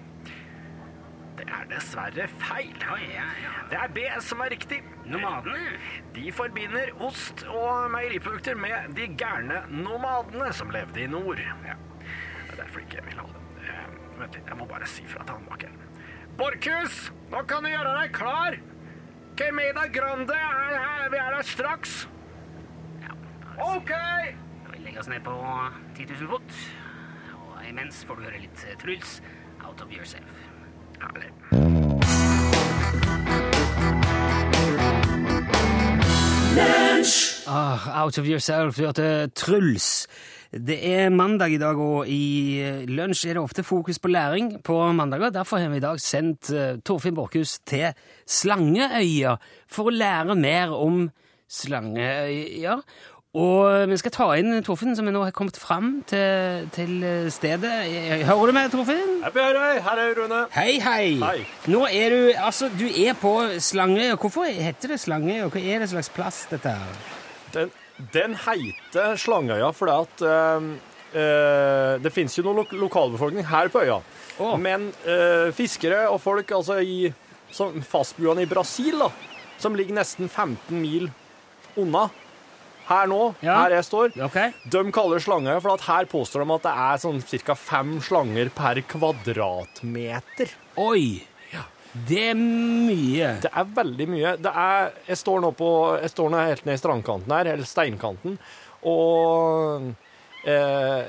[1.38, 2.74] Det er dessverre feil.
[2.90, 3.52] Oi, ja, ja.
[3.70, 4.80] Det er B som er riktig.
[5.06, 5.76] Nomadene?
[6.16, 11.38] De forbinder ost og meieriprodukter med de gærne nomadene som levde i nord.
[11.38, 11.76] Ja.
[12.00, 13.44] Det er derfor ikke jeg vil ha det.
[13.68, 13.84] Eh,
[14.18, 15.78] vent litt, jeg må bare si fra til her.
[16.38, 16.98] Borchhus,
[17.30, 18.58] nå kan du gjøre deg klar.
[19.38, 21.08] Kemeda Grande er her.
[21.14, 21.96] Vi er der straks.
[23.04, 23.14] Ja.
[23.62, 23.94] OK!
[24.72, 25.38] Vi legger oss ned på
[25.94, 26.60] 10 000 fot.
[27.38, 29.20] Og imens får du høre litt Truls,
[29.62, 30.47] Out of Yourself.
[31.02, 31.30] Herlig.
[37.48, 40.06] Ah, out of yourself, du hørte Truls.
[40.48, 44.54] Det er mandag i dag, og i eh, lunsj er det ofte fokus på læring
[44.64, 45.30] på mandager.
[45.30, 47.92] Derfor har vi i dag sendt uh, Torfinn Borchhus til
[48.24, 49.36] Slangeøya
[49.68, 51.06] for å lære mer om
[51.52, 52.78] Slangeøya.
[53.36, 57.72] Og vi skal ta inn Torfinn, som vi nå har kommet fram til, til stedet.
[58.24, 59.18] Hører du meg, Torfinn?
[59.20, 60.38] Her er Rune.
[60.54, 61.18] Hei, hei.
[61.20, 61.42] Hei.
[61.68, 64.14] Nå er du Altså, du er på Slangøya.
[64.16, 65.50] Hvorfor heter det Slangøya?
[65.52, 67.02] Hva er det slags plass, dette her?
[67.52, 67.72] Den,
[68.14, 70.70] den heter Slangøya fordi at eh,
[71.20, 73.98] eh, det finnes jo noe lo lokalbefolkning her på øya.
[74.40, 74.54] Oh.
[74.56, 77.12] Men eh, fiskere og folk altså i
[77.52, 79.10] fastboende i Brasil, da,
[79.60, 81.10] som ligger nesten 15 mil
[81.76, 82.06] unna
[82.88, 83.54] her nå, Ja.
[83.62, 84.52] her jeg står, okay.
[84.64, 87.54] de kaller slanger for at her påstår de at det er sånn ca.
[87.54, 90.54] fem slanger per kvadratmeter.
[90.76, 91.24] Oi!
[92.08, 93.28] Det er mye.
[93.42, 94.34] Det er veldig mye.
[94.44, 95.68] Det er, jeg står nå på,
[96.02, 98.36] jeg står nå helt ned i strandkanten her, eller steinkanten,
[98.86, 99.88] og
[100.44, 101.08] eh,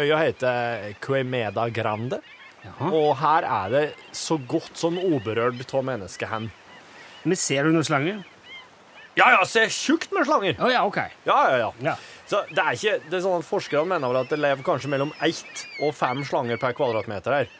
[0.00, 2.22] øya heter Cuemeda Grande.
[2.64, 2.88] Jaha.
[2.96, 3.84] Og her er det
[4.16, 6.48] så godt som uberørt av menneskehend.
[7.28, 8.24] Men ser du noen slanger?
[9.16, 10.56] Ja, ja, se tjukt med slanger!
[10.58, 10.96] Oh, ja, ok.
[11.28, 11.72] Ja, ja, ja.
[11.86, 11.94] Ja.
[12.26, 14.90] Så det er ikke, det er sånn at Forskerne mener vel at det lever kanskje
[14.90, 17.52] mellom ett og fem slanger per kvadratmeter her.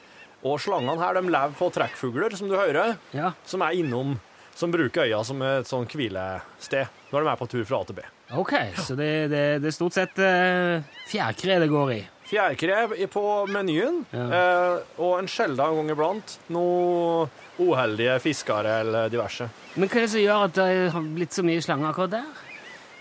[0.45, 3.31] Og slangene her de lever på trekkfugler, som du hører, Ja.
[3.49, 4.17] som er innom,
[4.55, 7.97] som bruker øya som et sånn hvilested når de er på tur fra A til
[8.01, 8.05] B.
[8.35, 12.01] Ok, så det, det, det er stort sett uh, fjærkre det går i.
[12.25, 14.27] Fjærkre på menyen, Ja.
[14.27, 19.47] uh, og en sjelden gang iblant noe uheldige fiskere eller diverse.
[19.77, 22.43] Men hva er det som gjør at det har blitt så mye slanger akkurat der?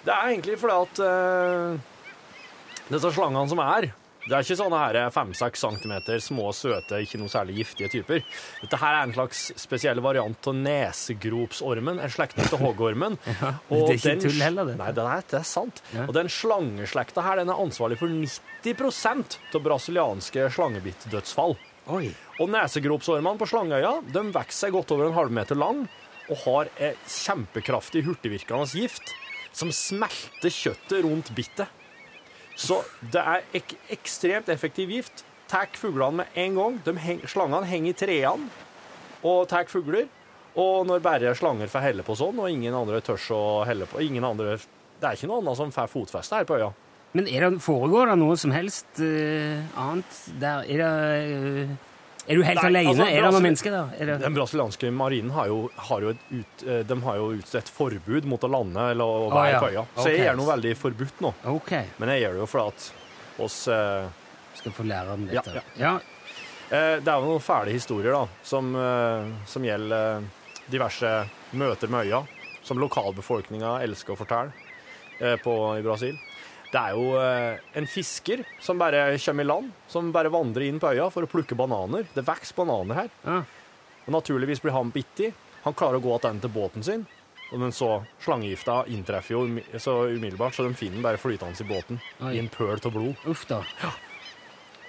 [0.03, 3.91] Det er egentlig fordi at uh, disse slangene som er,
[4.23, 8.21] Det er ikke sånne her 5-6 cm små, søte, ikke noe særlig giftige typer.
[8.61, 13.17] Dette her er en slags spesiell variant av nesegropsormen, en slektning til hoggormen.
[13.43, 14.77] Ja, det er ikke den- tull heller, det.
[14.79, 15.81] Nei, det er, det er sant.
[15.91, 16.05] Ja.
[16.07, 18.07] Og den slangeslekta her, den er ansvarlig for
[18.63, 21.57] 90% av brasilianske slangebittdødsfall.
[21.91, 22.13] Oi.
[22.41, 25.83] Og nesegropsormene på slangeøya de vokser seg godt over en halvmeter lang
[26.31, 29.13] og har en kjempekraftig hurtigvirkende gift
[29.53, 31.69] som smelter kjøttet rundt bittet.
[32.57, 32.79] Så
[33.13, 35.23] det er ek ekstremt effektiv gift.
[35.49, 36.77] Tar fuglene med en gang.
[37.01, 38.49] Heng slangene henger i trærne
[39.23, 40.07] og tar fugler.
[40.59, 44.01] Og når bare slanger får helle på sånn, og ingen andre tør å helle på
[44.01, 44.59] andre,
[45.01, 46.73] Det er ikke noe annet som får fotfeste her på øya.
[47.13, 50.63] Men er det, foregår det noe som helst uh, annet der?
[50.63, 50.93] Er det
[51.63, 51.73] eh,
[52.23, 52.91] Er du helt Nei, alene?
[52.93, 53.95] altså, er det noen mennesker der?
[53.99, 55.57] Er det, Den brasilianske marinen har jo,
[55.89, 59.25] har jo, et ut, eh, de har jo utstedt forbud mot å lande eller å
[59.33, 59.59] være ja.
[59.59, 59.83] på øya.
[59.91, 60.15] Så okay.
[60.15, 61.33] jeg gjør noe veldig forbudt nå.
[61.57, 61.89] Okay.
[61.99, 64.07] Men jeg gjør det jo fordi at oss eh,
[64.55, 65.63] Skal få lære om Ja, ja.
[65.81, 65.93] ja.
[66.69, 71.11] eh, Det er jo noen fæle historier da, som, eh, som gjelder eh, diverse
[71.59, 72.23] møter med øya,
[72.63, 74.53] som lokalbefolkninga elsker å fortelle
[75.19, 76.15] eh, på, i Brasil.
[76.73, 80.79] Det er jo eh, en fisker som bare kommer i land, som bare vandrer inn
[80.81, 82.07] på øya for å plukke bananer.
[82.15, 83.11] Det vokser bananer her.
[83.27, 83.41] Ja.
[84.07, 85.29] Og naturligvis blir han bitt i.
[85.67, 87.03] Han klarer å gå tilbake til båten sin.
[87.53, 89.43] Men så slangegifta inntreffer jo
[89.77, 92.31] så umiddelbart, så de finner bare flytende i båten Oi.
[92.33, 93.13] i en pøl av blod.
[93.29, 93.59] Uff da.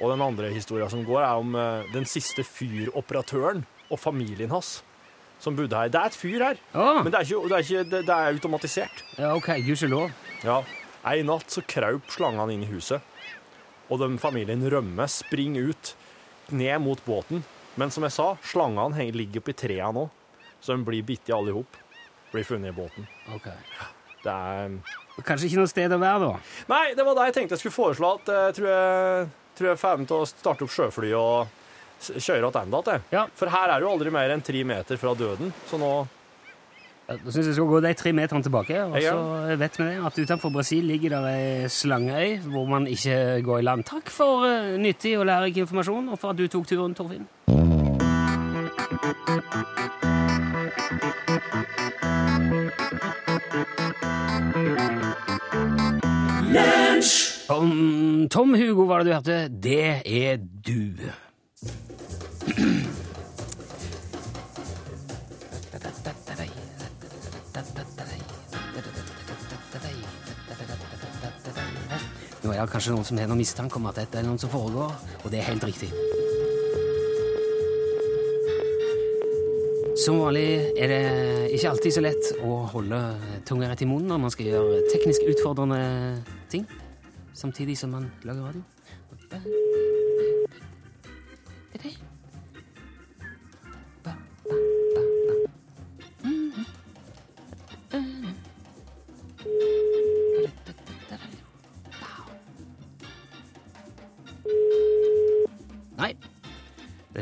[0.00, 3.60] Og den andre historien som går, er om eh, den siste fyroperatøren
[3.92, 4.78] og familien hans
[5.44, 5.92] som bodde her.
[5.92, 7.02] Det er et fyr her, Ah.
[7.04, 9.04] men det er, ikke, det, er ikke, det, det er automatisert.
[9.20, 9.50] Ja, OK.
[9.66, 10.10] Gudskjelov.
[10.46, 10.62] Ja.
[11.04, 13.02] En natt så kraup slangene inn i huset,
[13.92, 15.94] og den familien rømmer, springer ut,
[16.54, 17.42] ned mot båten.
[17.76, 20.04] Men som jeg sa, slangene ligger oppi trærne nå,
[20.64, 21.76] så de blir bitt i alle i hop.
[22.32, 23.06] Blir funnet i båten.
[23.34, 23.50] Ok.
[24.24, 24.78] Det er
[25.22, 26.38] Kanskje ikke noe sted å være, da?
[26.72, 28.08] Nei, det var det jeg tenkte jeg skulle foreslå.
[28.18, 31.60] At jeg tror jeg, tror jeg ferdig til å starte opp sjøfly og
[32.02, 32.96] kjøre tilbake.
[32.96, 33.04] jeg.
[33.14, 33.22] Ja.
[33.38, 35.92] For her er det jo aldri mer enn tre meter fra døden, så nå
[37.04, 38.78] Da syns jeg skal gå de tre meterne tilbake.
[38.84, 43.42] Og så vet vi det at utenfor Brasil ligger der ei slangeøy hvor man ikke
[43.44, 43.84] går i land.
[43.84, 47.28] Takk for eh, nyttig og lærerik informasjon, og for at du tok turen, Torfinn.
[57.52, 59.48] Om Tom Hugo var det du hørte.
[59.48, 60.96] Det er du.
[72.44, 74.50] Nå er det kanskje noen som har noen mistanke om at dette er noen som
[74.52, 74.90] foregår,
[75.24, 75.88] og det er helt riktig.
[80.04, 80.44] Som vanlig
[80.76, 81.00] er det
[81.56, 83.00] ikke alltid så lett å holde
[83.48, 85.80] tunga rett i munnen når man skal gjøre teknisk utfordrende
[86.52, 86.68] ting,
[87.32, 89.93] samtidig som man lager radio.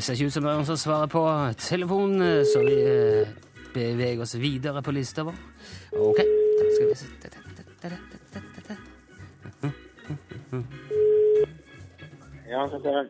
[0.03, 1.21] Det ser ikke ut som noen som svarer på
[1.63, 3.29] telefonen, så vi eh,
[3.71, 5.37] beveger oss videre på lista vår.
[5.95, 6.19] Ok,
[6.59, 7.07] da skal vi se
[12.51, 13.07] Ja, det er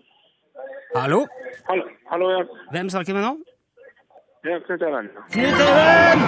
[0.98, 1.22] Hallo?
[1.70, 2.44] Hallo, hallo ja.
[2.76, 3.32] Hvem snakker vi nå?
[4.44, 5.08] Er Knut Even.
[5.32, 6.20] Knut Even!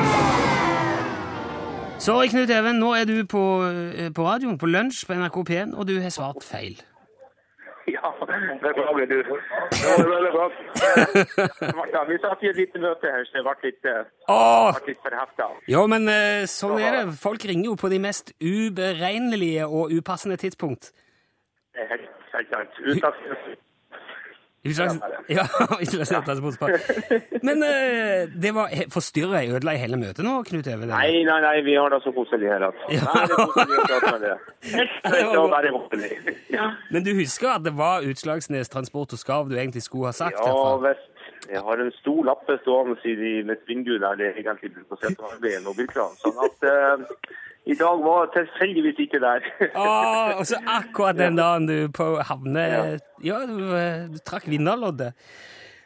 [2.01, 2.81] Sorry, Knut Even.
[2.81, 6.09] Nå er du på, eh, på radioen på lunsj på NRK P1, og du har
[6.09, 6.81] svart feil.
[8.63, 9.19] Beklager du.
[9.23, 10.57] Det var veldig godt.
[11.95, 14.03] Ja, vi satt i et lite møte her, så det ble litt, eh,
[14.33, 14.73] Åh!
[14.79, 15.49] ble litt forhefta.
[15.71, 17.05] Ja, men eh, sånn er det.
[17.21, 20.93] Folk ringer jo på de mest uberegnelige og upassende tidspunkt.
[21.75, 22.81] Det er helt helt sant.
[22.91, 23.64] Utslagsnes.
[24.65, 24.97] Utslags,
[25.29, 25.45] ja,
[27.47, 30.89] Men eh, det var forstyrra jeg ødela i hele møtet nå, Knut Even?
[30.89, 33.05] Nei, nei, nei, vi har det så koselig her at Ja.
[33.05, 34.39] Nei, det er koselig å prate med dere.
[36.97, 40.41] Men du husker at det var Utslagsnes Transport og Skarv du egentlig skulle ha sagt?
[40.41, 40.95] ja herfra?
[41.51, 45.21] Jeg har en stor lappe stående i mitt vindu der det egentlig blir på sett
[45.21, 46.15] av ved en mobilkran.
[46.23, 47.33] Sånn at eh,
[47.73, 49.47] i dag var tilfeldigvis ikke der.
[49.73, 52.65] Åh, og så akkurat den dagen du på havne
[53.25, 55.17] Ja, du, eh, du trakk vinnerloddet.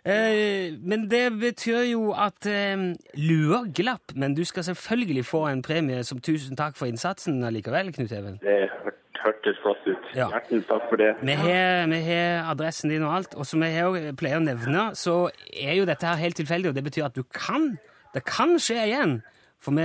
[0.09, 2.81] Eh, men det betyr jo at eh,
[3.21, 7.93] lua glapp, men du skal selvfølgelig få en premie som tusen takk for innsatsen allikevel,
[7.93, 8.39] Knut Even.
[8.41, 8.95] Det hør-
[9.25, 10.05] hørtes flott ut.
[10.17, 10.29] Ja.
[10.33, 11.11] Hjertelig takk for det.
[11.23, 15.19] Vi har, vi har adressen din og alt, og som jeg pleier å nevne, så
[15.53, 17.75] er jo dette her helt tilfeldig, og det betyr at du kan,
[18.15, 19.19] det kan skje igjen,
[19.61, 19.83] For vi,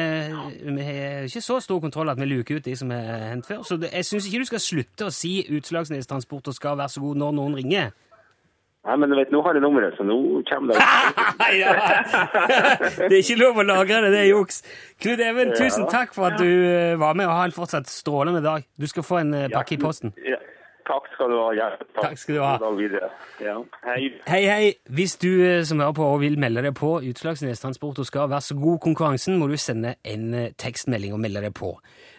[0.70, 3.64] vi har ikke så stor kontroll at vi luker ut de som har hendt før.
[3.66, 6.94] Så det, jeg syns ikke du skal slutte å si Utslagsnes Transport og skal være
[6.94, 7.88] så god når noen ringer.
[8.84, 10.15] Nei, men du vet, nå har jeg nummeret, så nå
[10.50, 10.82] kommer det
[11.62, 11.72] ja.
[13.08, 14.60] Det er ikke lov å lagre det, det er juks.
[15.00, 18.41] Knut Even, tusen takk for at du eh, var med, og ha en fortsatt strålende
[18.43, 18.65] dag.
[18.76, 20.12] Du skal få en eh, pakke i posten.
[20.28, 20.41] Ja.
[20.84, 21.46] Takk skal du ha.
[21.56, 22.58] Ja, Takk skal du ha.
[23.39, 23.54] Ja.
[23.86, 24.10] Hei.
[24.28, 24.74] Hei, hei.
[24.91, 28.28] Hvis du eh, som hører på og vil melde deg på Utslagsnes Transport og skal
[28.28, 31.72] være så god konkurransen, må du sende en tekstmelding og melde deg på.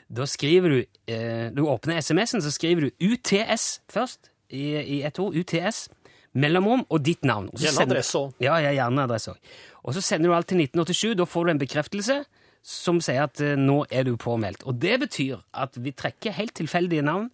[0.08, 0.78] Da skriver du
[1.12, 5.36] eh, Du åpner SMS-en, så skriver du UTS først, i, i ett ord.
[5.36, 5.88] UTS.
[6.34, 7.50] Mellomrom og ditt navn.
[7.52, 8.42] Og så Gjerne adresse også.
[8.42, 9.54] Ja, ja, gjerne adresse òg.
[9.84, 11.14] Og så sender du alt til 1987.
[11.20, 12.18] Da får du en bekreftelse
[12.64, 14.64] som sier at eh, nå er du påmeldt.
[14.66, 17.28] Og det betyr at vi trekker helt tilfeldige navn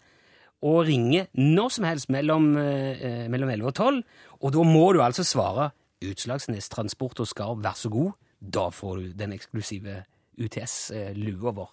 [0.67, 4.03] og ringer når som helst mellom, eh, mellom 11 og 12.
[4.41, 5.71] Og da må du altså svare
[6.05, 8.13] Utslagsnes Transport og Skarv, vær så god.
[8.41, 10.03] Da får du den eksklusive
[10.41, 11.71] UTS-lua vår.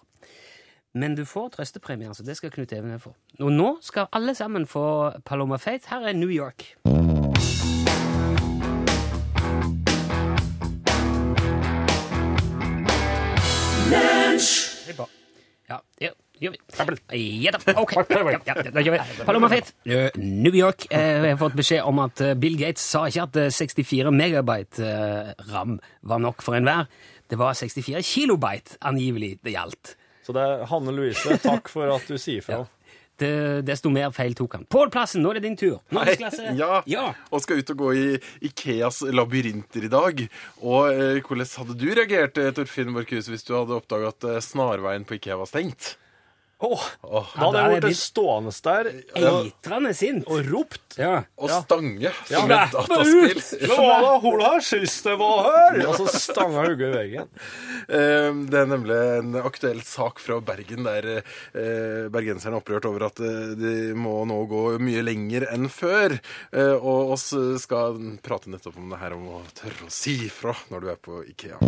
[0.98, 3.14] Men du får trøstepremien, så det skal Knut Even få.
[3.40, 4.84] Og nå skal alle sammen få
[5.24, 5.88] Paloma Faith.
[5.92, 6.74] Her er New York.
[14.88, 15.08] Er.
[15.68, 16.58] Ja, det gjør vi.
[17.44, 17.92] Ja da, ok.
[17.92, 19.24] Ja, ja, det gjør vi.
[19.26, 20.86] Paloma Faith, eh, New York.
[20.90, 24.12] Eh, Jeg har fått beskjed om at eh, Bill Gates sa ikke at eh, 64
[24.14, 25.76] megabyte eh, ram
[26.08, 26.86] var nok for enhver.
[27.28, 29.96] Det var 64 kilobyte angivelig det gjaldt.
[30.24, 32.62] Så det er Hanne Louise, takk for at du sier fra.
[33.18, 33.30] Det,
[33.66, 34.66] desto mer feil tok han.
[34.70, 35.78] Pål Plassen, nå er det din tur.
[35.94, 36.52] Norgesklasse.
[36.58, 37.08] Ja, ja.
[37.34, 38.04] og skal ut og gå i
[38.46, 40.22] Ikeas labyrinter i dag.
[40.62, 44.42] Og eh, hvordan hadde du reagert, eh, Torfinn Borchhus, hvis du hadde oppdaga at eh,
[44.44, 45.96] snarveien på Ikea var stengt?
[46.58, 47.26] Åh, oh.
[47.38, 50.24] da hadde jeg blitt stående der Eitrende sint.
[50.26, 50.96] og ropt.
[50.98, 51.20] Ja.
[51.38, 53.42] Og stange Ja, som et dataspill.
[53.62, 55.78] Det var hun her sist det var her!
[55.86, 57.28] Og så stanga hodet i veggen.
[57.86, 63.06] Eh, Det er nemlig en aktuell sak fra Bergen, der eh, bergenserne er opprørt over
[63.06, 66.18] at eh, de må nå gå mye lenger enn før.
[66.50, 67.30] Eh, Og oss
[67.62, 71.00] skal prate nettopp om det her om å tørre å si fra når du er
[71.06, 71.62] på Ikea.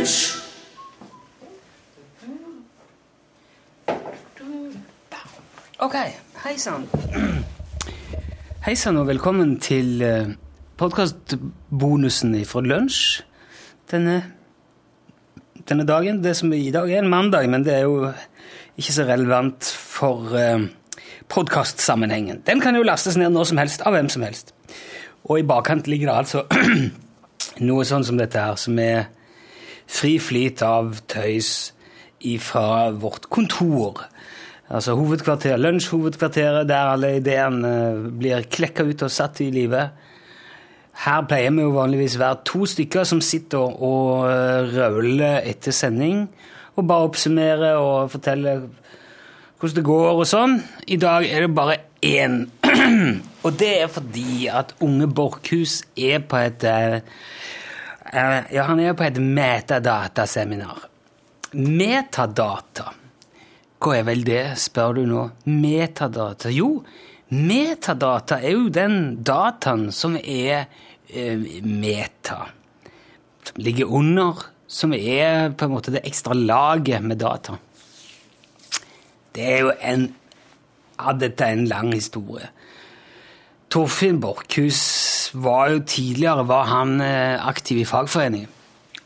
[0.00, 0.06] Ok,
[6.44, 6.86] hei sann.
[8.64, 10.32] Hei sann og velkommen til uh,
[10.80, 13.20] podkastbonusen fra lunsj
[13.92, 14.24] denne,
[15.68, 16.24] denne dagen.
[16.24, 18.08] Det som i dag er en mandag, men det er jo
[18.80, 20.64] ikke så relevant for uh,
[21.28, 22.40] podkastsammenhengen.
[22.48, 24.56] Den kan jo lastes ned når som helst av hvem som helst.
[25.28, 26.48] Og i bakkant ligger det altså
[27.68, 29.12] noe sånn som dette her, som er
[29.90, 31.72] fri flyt av tøys
[32.44, 34.04] fra vårt kontor.
[34.70, 39.96] Altså hovedkvarter, lunsjhovedkvarteret, der alle ideene eh, blir klekka ut og satt i livet.
[41.00, 46.28] Her pleier vi jo vanligvis være to stykker som sitter og eh, rauler etter sending,
[46.76, 48.68] og bare oppsummerer og forteller
[49.58, 50.60] hvordan det går og sånn.
[50.86, 52.44] I dag er det bare én.
[53.44, 57.00] og det er fordi at unge Borchhus er på et eh,
[58.10, 60.82] Ja, han er på et metadataseminar.
[61.54, 62.88] Metadata.
[63.80, 65.22] Hva er vel det, spør du nå?
[65.46, 66.50] Metadata?
[66.52, 66.80] Jo,
[67.30, 68.96] metadata er jo den
[69.26, 70.66] dataen som er
[71.06, 72.42] eh, meta.
[73.46, 77.56] Som ligger under, som er på en måte det ekstra laget med data.
[79.34, 80.08] Det er jo en
[81.00, 82.50] Ja, dette en lang historie.
[83.70, 88.48] Torfinn Borchhus var jo tidligere var han eh, aktiv i fagforeningen.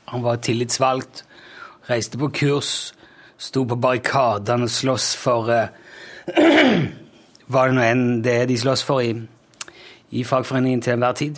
[0.09, 1.25] Han var tillitsvalgt,
[1.89, 2.95] reiste på kurs,
[3.37, 5.69] sto på barrikadene og sloss for eh,
[7.45, 9.11] Var det nå enn det de sloss for i,
[10.17, 11.37] i fagforeningen til enhver tid?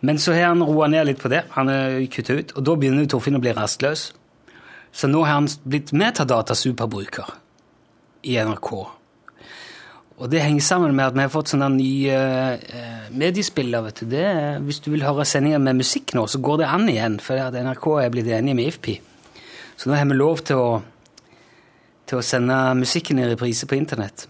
[0.00, 1.42] Men så har han roa ned litt på det.
[1.52, 4.06] Han er kutta ut, og da begynner Torfinn å bli rastløs.
[4.88, 7.28] Så nå har han blitt metadata-superbruker
[8.24, 8.72] i NRK.
[10.22, 12.18] Og det henger sammen med at vi har fått sånne nye
[12.54, 13.82] eh, mediespiller.
[13.82, 14.06] vet du.
[14.12, 14.26] Det,
[14.62, 17.88] hvis du vil høre sendinger med musikk nå, så går det an igjen, for NRK
[17.98, 18.94] er blitt enige med IFPI.
[19.74, 20.68] Så nå har vi lov til å,
[22.06, 24.28] til å sende musikken i reprise på internett.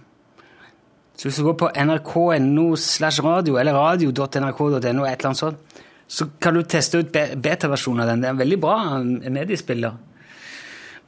[1.15, 6.27] Så hvis du går på nrk.no slash radio, eller radio.nrk.no, et eller annet sånt, så
[6.41, 8.25] kan du teste ut beta-versjonen av den.
[8.25, 10.01] Det er en veldig bra eh, mediespiller.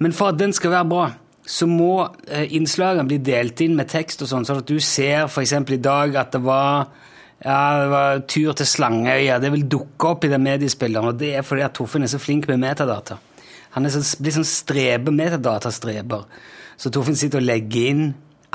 [0.04, 1.06] Men for at den skal være bra,
[1.46, 1.92] så må
[2.26, 5.82] eh, innslagene bli delt inn med tekst og sånn, sånn at du ser eksempel i
[5.82, 6.90] dag at det var,
[7.44, 9.38] ja, det var tur til Slangeøya.
[9.42, 12.20] Det vil dukke opp i den mediespilleren, og det er fordi at Torfinn er så
[12.22, 13.20] flink med metadata.
[13.76, 16.26] Han er så, blir sånn strebe, metadatastreber.
[16.80, 18.06] Så Torfinn sitter og legger inn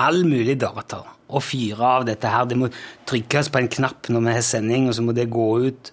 [0.02, 1.04] all mulig data.
[1.32, 2.44] og fyrer av dette her.
[2.44, 2.68] Det må
[3.08, 5.92] trykkes på en knapp når vi har sending, og så må det gå ut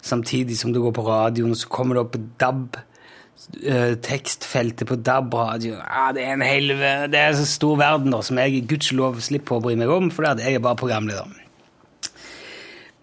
[0.00, 2.78] samtidig som det går på radioen, og så kommer det opp DAB.
[3.62, 5.80] Eh, Tekstfeltet på DAB-radio.
[5.84, 9.58] Ah, det er en helve, det er så stor verden da, som jeg gudskjelov slipper
[9.58, 11.36] å bry meg om, for jeg er bare programleder.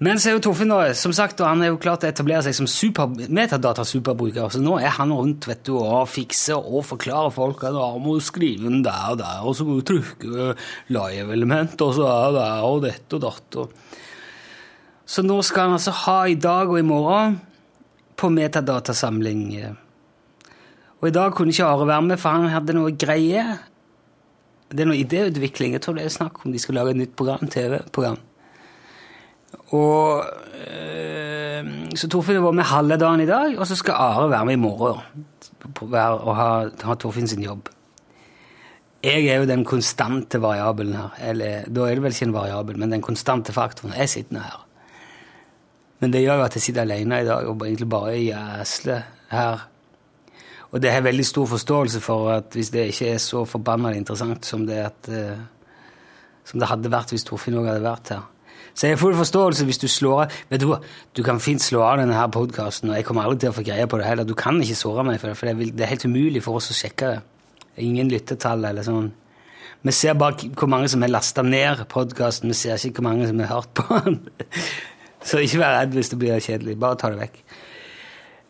[0.03, 2.43] Men så er jo Torfinn da, som sagt, og han er jo klart å etablere
[2.43, 7.31] seg som super, metadata-superbruker, så nå er han rundt vet du, og fikser og forklarer
[7.31, 10.49] folk at han må skrive den der og der, og så må du trykke
[10.91, 13.59] live-element, og så er det der og dette og datt.
[13.63, 13.95] Og...
[15.07, 17.39] Så nå skal han altså ha i dag og i morgen
[18.19, 19.47] på metadatasamling.
[21.05, 23.43] Og i dag kunne ikke Are være med, for han hadde noe greie.
[24.71, 25.75] Det er noe idéutvikling.
[25.75, 28.17] Jeg tror det er snakk om de skal lage et nytt program, TV-program.
[29.77, 30.25] Og
[30.65, 34.57] øh, Så Torfinn var med halve dagen i dag, og så skal Are være med
[34.57, 34.97] i morgen
[35.85, 36.49] og ha,
[36.89, 37.69] ha Torfinn sin jobb.
[39.05, 41.13] Jeg er jo den konstante variabelen her.
[41.21, 43.93] Eller da er det vel ikke en variabel, men den konstante faktoren.
[43.93, 44.65] Jeg sitter nå her.
[46.01, 49.69] Men det gjør jo at jeg sitter alene i dag og egentlig bare jæsler her.
[50.73, 54.45] Og det har veldig stor forståelse for at hvis det ikke er så forbanna interessant
[54.45, 55.43] som det, at, eh,
[56.45, 58.23] som det hadde vært hvis Torfinn òg hadde vært her.
[58.75, 60.81] Så jeg har full forståelse hvis du slår av Vet du hva,
[61.15, 63.63] du kan fint slå av denne her podkasten, og jeg kommer aldri til å få
[63.63, 64.27] greie på det heller.
[64.27, 66.59] Du kan ikke såre meg for det, for det er, det er helt umulig for
[66.59, 67.21] oss å sjekke det.
[67.85, 69.13] Ingen lyttetall eller sånn.
[69.85, 73.29] Vi ser bare hvor mange som har lasta ned podkasten, vi ser ikke hvor mange
[73.29, 74.19] som har hørt på den.
[75.25, 76.75] Så ikke vær redd hvis det blir kjedelig.
[76.81, 77.39] Bare ta det vekk.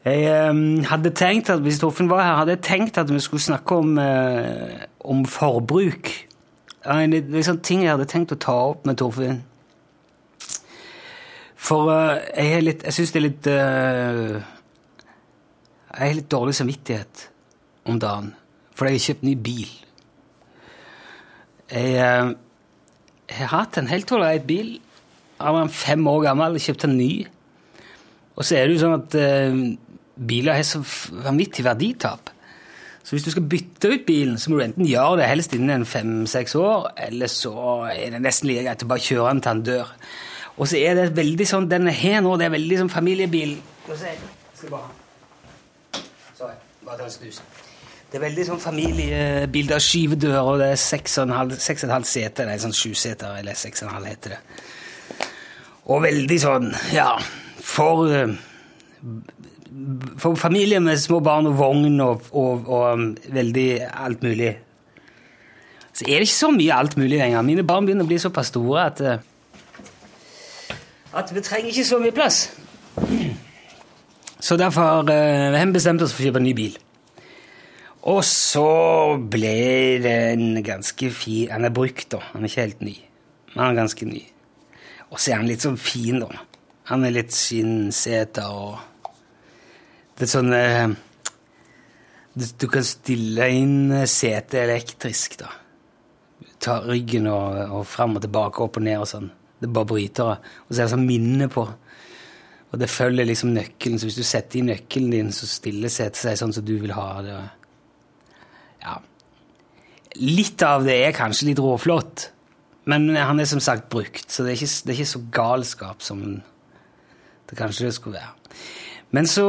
[0.06, 3.42] Jeg eh, hadde tenkt at Hvis Torfinn var her, hadde jeg tenkt at vi skulle
[3.42, 6.12] snakke om, eh, om forbruk.
[6.86, 9.40] En sånn ting jeg hadde tenkt å ta opp med Torfinn.
[11.66, 14.36] For eh, jeg, er jeg syns det er litt eh,
[15.90, 17.26] Jeg har litt dårlig samvittighet
[17.90, 18.34] om dagen.
[18.78, 19.72] For jeg har kjøpt ny bil.
[21.72, 22.36] Jeg, eh,
[23.32, 24.76] jeg har hatt en helt ålreit bil.
[25.40, 27.10] Jeg var fem år gammel, og kjøpte en ny.
[28.36, 29.60] Og så er det jo sånn at eh,
[30.16, 32.32] biler har så vanvittig verditap.
[33.06, 35.84] Så hvis du skal bytte ut bilen, så må du enten gjøre det helst innen
[35.86, 37.54] fem-seks år, eller så
[37.92, 39.92] er det nesten like greit å bare kjøre den til han dør.
[40.56, 43.58] Og så er det veldig sånn, den er her nå, det er veldig sånn familiebil.
[43.86, 44.90] Skal bare...
[46.40, 46.58] Sorry,
[46.88, 47.44] bare ta en snus.
[48.10, 51.56] Det er veldig sånn familiebil, det er skyvedør, og det er seks og en halv,
[51.62, 54.10] seks og en halv sete, det er sånn sju seter, eller seks og en halv
[54.10, 54.42] heter det.
[55.92, 57.12] Og veldig sånn, ja,
[57.62, 58.10] for...
[59.76, 64.56] eh, for familier med små barn og vogn og, og, og um, veldig alt mulig.
[65.96, 67.42] Så er det ikke så mye alt mulig lenger.
[67.48, 69.32] Mine barn begynner å bli såpass store at eh,
[71.16, 72.40] at vi trenger ikke så mye plass.
[74.40, 76.76] Så derfor har vi bestemt oss for å kjøpe en ny bil.
[78.06, 82.20] Og så ble det en ganske fin Han er brukt, da.
[82.34, 82.98] Han er ikke helt ny.
[83.54, 84.22] Men han er ganske ny.
[85.10, 86.44] Og så er han litt sånn fin, da.
[86.92, 88.76] Han er litt skinnseter og
[90.16, 90.94] det er sånn eh,
[92.36, 95.50] du, du kan stille inn setet elektrisk, da.
[96.64, 99.28] Ta ryggen og, og fram og tilbake, opp og ned og sånn.
[99.60, 100.38] Det er bare brytere.
[100.66, 101.64] Og så er det sånn minne på.
[102.72, 106.20] Og det følger liksom nøkkelen, så hvis du setter i nøkkelen din, så stiller setet
[106.20, 107.36] seg sånn som du vil ha det.
[108.84, 108.98] Ja.
[110.20, 112.30] Litt av det er kanskje litt råflott,
[112.92, 116.04] men han er som sagt brukt, så det er ikke, det er ikke så galskap
[116.06, 116.26] som
[117.48, 118.60] det kanskje det skulle være.
[119.16, 119.48] Men så,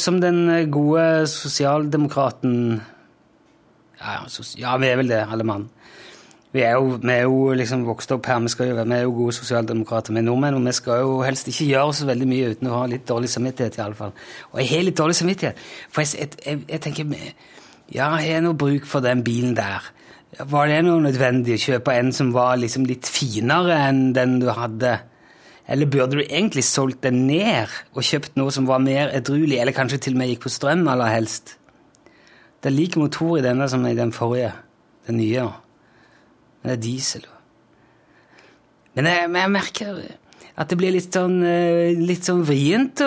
[0.00, 2.80] som den gode sosialdemokraten
[4.00, 4.20] Ja,
[4.56, 5.68] ja vi er vel det, alle mann.
[6.54, 9.14] Vi er, jo, vi er jo liksom vokst opp her, vi, jo, vi er jo
[9.16, 12.52] gode sosialdemokrater, vi er nordmenn, og vi skal jo helst ikke gjøre så veldig mye
[12.52, 14.12] uten å ha litt dårlig samvittighet, i alle fall.
[14.52, 17.10] Og jeg har litt dårlig samvittighet, for jeg, jeg, jeg, tenker
[17.90, 19.90] Ja, jeg har noe bruk for den bilen der.
[20.38, 24.46] Var det noe nødvendig å kjøpe en som var liksom litt finere enn den du
[24.54, 24.94] hadde?
[25.68, 29.76] Eller burde du egentlig solgt den ned og kjøpt noe som var mer edruelig, eller
[29.76, 31.56] kanskje til og med gikk på strøm aller helst?
[32.60, 34.52] Det er like motor i denne som i den forrige,
[35.08, 35.48] den nye.
[36.60, 37.24] Men det er diesel.
[38.94, 40.04] Men jeg, men jeg merker
[40.54, 43.02] at det blir litt sånn, eh, litt sånn vrient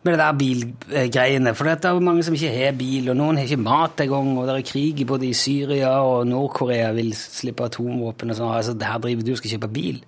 [0.00, 1.52] med det der bilgreiene.
[1.56, 4.46] For det er mange som ikke har bil, og noen har ikke mat engang, og
[4.48, 8.54] det er krig både i Syria og Nord-Korea vil slippe atomvåpen og sånn.
[8.54, 10.00] Altså, der driver du og skal kjøpe bil.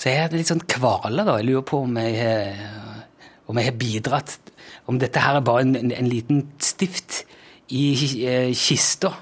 [0.00, 1.34] Så jeg er litt sånn kvale, da.
[1.40, 3.02] Jeg lurer på om jeg, har-
[3.50, 4.38] om jeg har bidratt
[4.88, 7.20] Om dette her er bare en, en, en liten stift
[7.70, 7.92] i
[8.26, 9.12] eh, kista,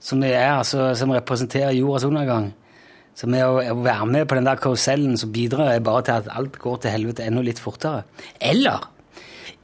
[0.00, 2.46] som det er, altså, som representerer jordas undergang.
[3.18, 6.30] Så med å være med på den der karusellen, så bidrar jeg bare til at
[6.38, 8.06] alt går til helvete enda litt fortere.
[8.40, 8.86] Eller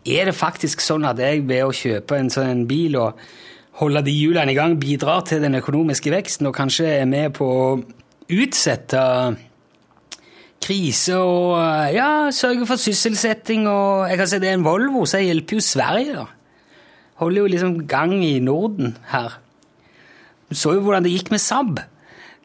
[0.05, 3.23] er det faktisk sånn at jeg ved å kjøpe en sånn bil og
[3.81, 7.49] holde de hjulene i gang, bidrar til den økonomiske veksten og kanskje er med på
[7.49, 7.67] å
[8.29, 9.01] utsette
[10.63, 15.05] krise og eh, ja, sørge for sysselsetting og Jeg kan si det er en Volvo,
[15.07, 16.27] så jeg hjelper jo Sverige, da.
[17.23, 19.39] Holder jo liksom gang i Norden her.
[20.51, 21.79] Du så jo hvordan det gikk med Saab.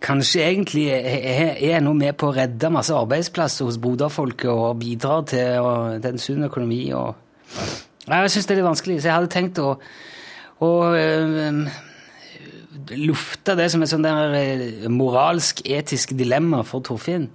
[0.03, 5.24] Kanskje egentlig er jeg nå med på å redde masse arbeidsplasser hos Bodø-folket og bidrar
[5.32, 6.84] til, å- til en sunn økonomi.
[6.93, 7.15] Og...
[8.05, 9.72] Jeg syns det er litt vanskelig, så jeg hadde tenkt å,
[10.61, 11.65] å øh,
[13.01, 17.28] lufte det som et sånn der øh, moralsk, etisk dilemma for Torfinn.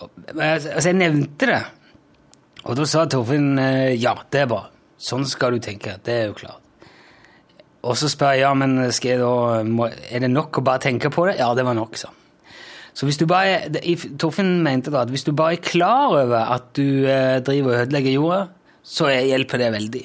[0.00, 1.60] Altså, jeg nevnte det,
[2.68, 4.64] og da sa Torfinn øh, ja, det er bra.
[4.98, 5.94] Sånn skal du tenke.
[6.04, 6.62] Det er jo klart.
[7.86, 11.10] Og så spør jeg ja, men skal jeg da, er det nok å bare tenke
[11.14, 11.36] på det?
[11.38, 12.16] Ja, det var nok, sa han.
[12.98, 13.68] Så hvis du bare,
[14.18, 17.82] Torfinn mente da at hvis du bare er klar over at du eh, driver og
[17.84, 18.40] ødelegger jorda,
[18.82, 20.02] så er- hjelper det veldig.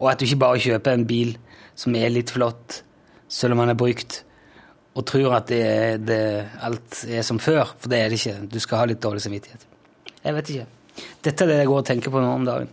[0.00, 1.34] Og at du ikke bare kjøper en bil
[1.76, 2.80] som er litt flott,
[3.28, 4.22] selv om den er brukt,
[4.98, 5.64] og tror at det,
[6.02, 6.20] det,
[6.66, 8.36] alt er som før, for det er det ikke.
[8.50, 9.66] Du skal ha litt dårlig samvittighet.
[10.24, 11.04] Jeg vet ikke.
[11.24, 12.72] Dette er det jeg går og tenker på nå om dagen.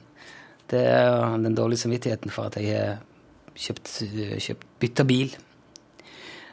[0.68, 2.98] Det er den dårlige samvittigheten for at jeg har
[3.58, 3.92] kjøpt,
[4.44, 5.36] kjøpt bytta bil.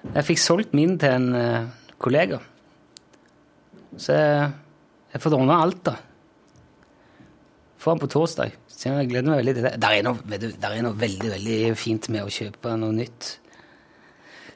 [0.04, 2.38] Jeg fikk solgt min til en eh, kollega.
[3.96, 4.50] Så jeg,
[5.14, 5.94] jeg får ordna alt, da.
[7.80, 8.52] Får den på torsdag.
[8.68, 9.72] Så jeg gleder meg veldig til det.
[9.80, 13.38] Der er, noe, der er noe veldig veldig fint med å kjøpe noe nytt.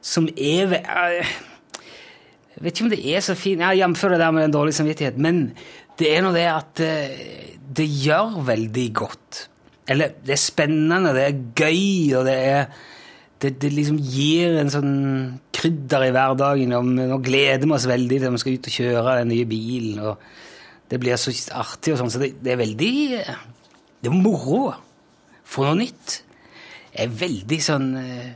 [0.05, 1.35] Som er eh,
[2.55, 4.79] Jeg vet ikke om det er så fint Jeg jamfører det der med den dårlige
[4.79, 5.53] samvittighet, men
[5.99, 9.49] det er nå det at eh, det gjør veldig godt.
[9.91, 12.71] Eller det er spennende, det er gøy, og det er
[13.39, 14.95] det, det liksom gir en sånn
[15.55, 16.75] krydder i hverdagen.
[16.75, 20.01] og Nå gleder vi oss veldig til vi skal ut og kjøre den nye bilen.
[20.03, 22.93] og Det blir så artig, og sånn, så det, det er veldig
[24.03, 24.73] Det er moro.
[25.49, 26.19] Få noe nytt.
[26.91, 28.29] Det er veldig sånn eh,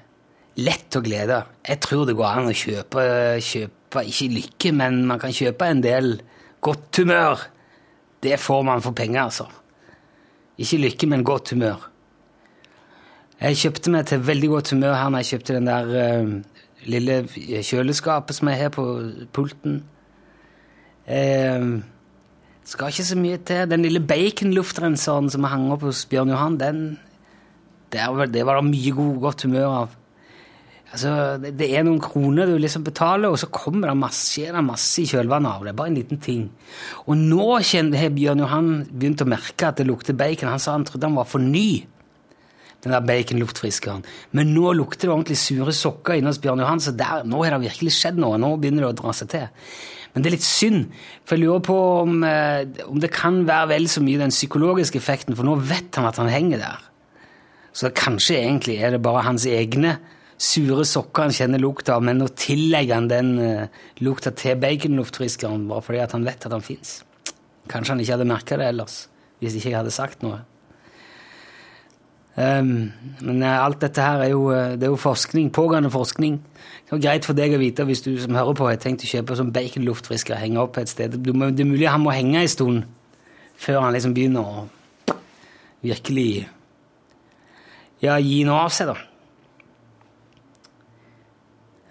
[0.61, 1.43] lett å glede.
[1.67, 3.05] Jeg tror det går an å kjøpe,
[3.41, 6.15] kjøpe ikke lykke, men man kan kjøpe en del
[6.65, 7.47] godt humør.
[8.23, 9.49] Det får man for penger, altså.
[10.61, 11.89] Ikke lykke, men godt humør.
[13.43, 17.17] Jeg kjøpte meg til veldig godt humør her når jeg kjøpte den der uh, lille
[17.67, 18.85] kjøleskapet som jeg har på
[19.35, 19.81] pulten.
[21.09, 21.81] Uh,
[22.69, 23.65] skal ikke så mye til.
[23.67, 26.85] Den lille baconluftrenseren som jeg hang opp hos Bjørn Johan, den
[27.93, 29.99] der, det var det mye god, godt humør av.
[30.93, 34.65] Altså, det, er noen kroner du liksom betaler, og så kommer det masse, skjer det
[34.67, 35.73] masse i kjølvannet av det.
[35.79, 36.43] Bare en liten ting.
[37.07, 40.51] Og nå har Bjørn Johan begynt å merke at det lukter bacon.
[40.53, 41.87] Han sa han trodde han var for ny,
[42.85, 44.05] den der baconluftfriskeren.
[44.37, 47.57] Men nå lukter det ordentlig sure sokker inne hos Bjørn Johan, så der, nå har
[47.57, 48.41] det virkelig skjedd noe.
[48.43, 49.49] Nå begynner det å dra seg til.
[50.13, 50.89] Men det er litt synd,
[51.25, 55.01] for jeg lurer på om, eh, om det kan være vel så mye den psykologiske
[55.01, 56.89] effekten, for nå vet han at han henger der.
[57.73, 59.97] Så kanskje egentlig er det bare hans egne
[60.41, 65.69] sure sokker han kjenner lukta av, men nå tillegger han den uh, lukta til baconluftfriskeren
[65.71, 67.01] bare fordi at han vet at han fins.
[67.71, 69.05] Kanskje han ikke hadde merka det ellers,
[69.43, 70.41] hvis ikke jeg hadde sagt noe.
[72.33, 72.89] Um,
[73.21, 76.39] men eh, alt dette her er jo, eh, det er jo forskning, pågående forskning.
[76.89, 79.11] Det er greit for deg å vite hvis du som hører på har tenkt å
[79.11, 81.13] kjøpe sånn baconluftfrisker og henge opp et sted.
[81.13, 82.87] Det er mulig han må henge en stund
[83.61, 84.65] før han liksom begynner å
[85.85, 86.47] virkelig
[88.03, 89.12] ja, gi noe av seg, da.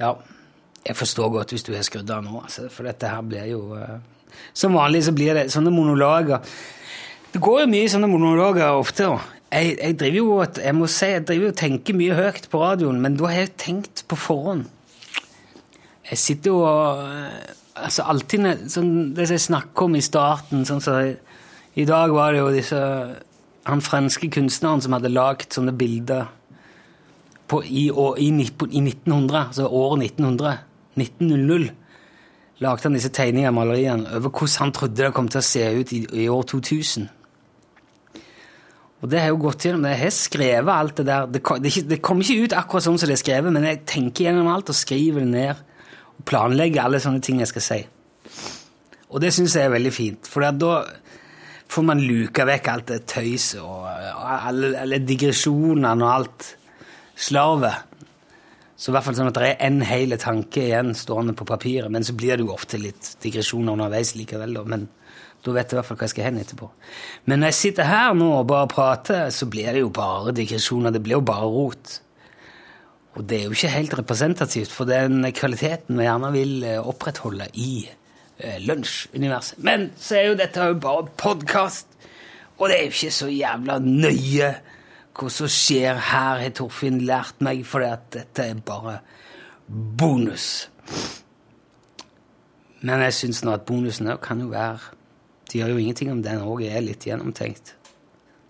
[0.02, 0.16] Ja,
[0.82, 3.62] jeg forstår godt hvis du har skrudd av nå, altså, for dette her blir jo
[3.78, 4.00] uh,
[4.58, 6.40] Som vanlig så blir det sånne monologer.
[7.34, 9.10] Det går jo mye sånne monologer ofte.
[9.52, 13.02] Jeg, jeg driver jo jeg må si, jeg driver og tenker mye høyt på radioen,
[13.04, 14.66] men da har jeg tenkt på forhånd.
[16.08, 17.52] Jeg sitter jo og eh,
[17.86, 20.98] altså alltid sånn, Det som jeg snakker om i starten sånn så
[21.80, 22.80] i dag var det jo disse
[23.70, 26.32] han franske kunstneren som hadde lagd sånne bilder
[27.52, 30.58] på, i, år, i, i 1900, altså året 1900,
[30.96, 31.72] 1900,
[32.62, 35.66] lagde han disse tegningene og maleriene over hvordan han trodde det kom til å se
[35.82, 37.10] ut i, i år 2000.
[39.02, 39.88] Og det har jo gått gjennom.
[39.90, 41.30] Jeg har skrevet alt det der.
[41.34, 44.28] Det, det, det kommer ikke ut akkurat sånn som det er skrevet, men jeg tenker
[44.28, 45.64] gjennom alt og skriver det ned.
[46.22, 47.80] Og planlegger alle sånne ting jeg skal si.
[49.10, 50.76] Og det syns jeg er veldig fint, for da
[51.72, 56.48] får man luka vekk alt det tøyset og alle, alle digresjonene og alt
[57.16, 57.88] slarvet.
[58.82, 61.92] Så i hvert fall sånn at det er en hel tanke igjen stående på papiret,
[61.94, 64.64] men så blir det jo ofte litt digresjoner underveis likevel, da.
[64.66, 64.88] Men
[65.46, 66.70] da vet jeg i hvert fall hva jeg skal hen etterpå.
[67.30, 70.94] Men når jeg sitter her nå og bare prater, så blir det jo bare digresjoner.
[70.94, 71.94] Det blir jo bare rot.
[73.18, 77.50] Og det er jo ikke helt representativt for den kvaliteten vi gjerne vil eh, opprettholde
[77.60, 79.60] i eh, lunsjuniverset.
[79.66, 81.90] Men så er jo dette jo bare podkast,
[82.58, 84.54] og det er jo ikke så jævla nøye
[85.18, 89.00] hva som skjer her, har Torfinn lært meg, for dette er bare
[89.68, 90.70] bonus.
[92.82, 94.98] Men jeg syns nå at bonusen også kan jo være
[95.52, 97.74] Det gjør jo ingenting om den òg er litt gjennomtenkt.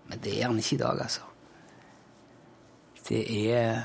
[0.06, 1.24] Men det er den ikke i dag, altså.
[3.08, 3.82] Det er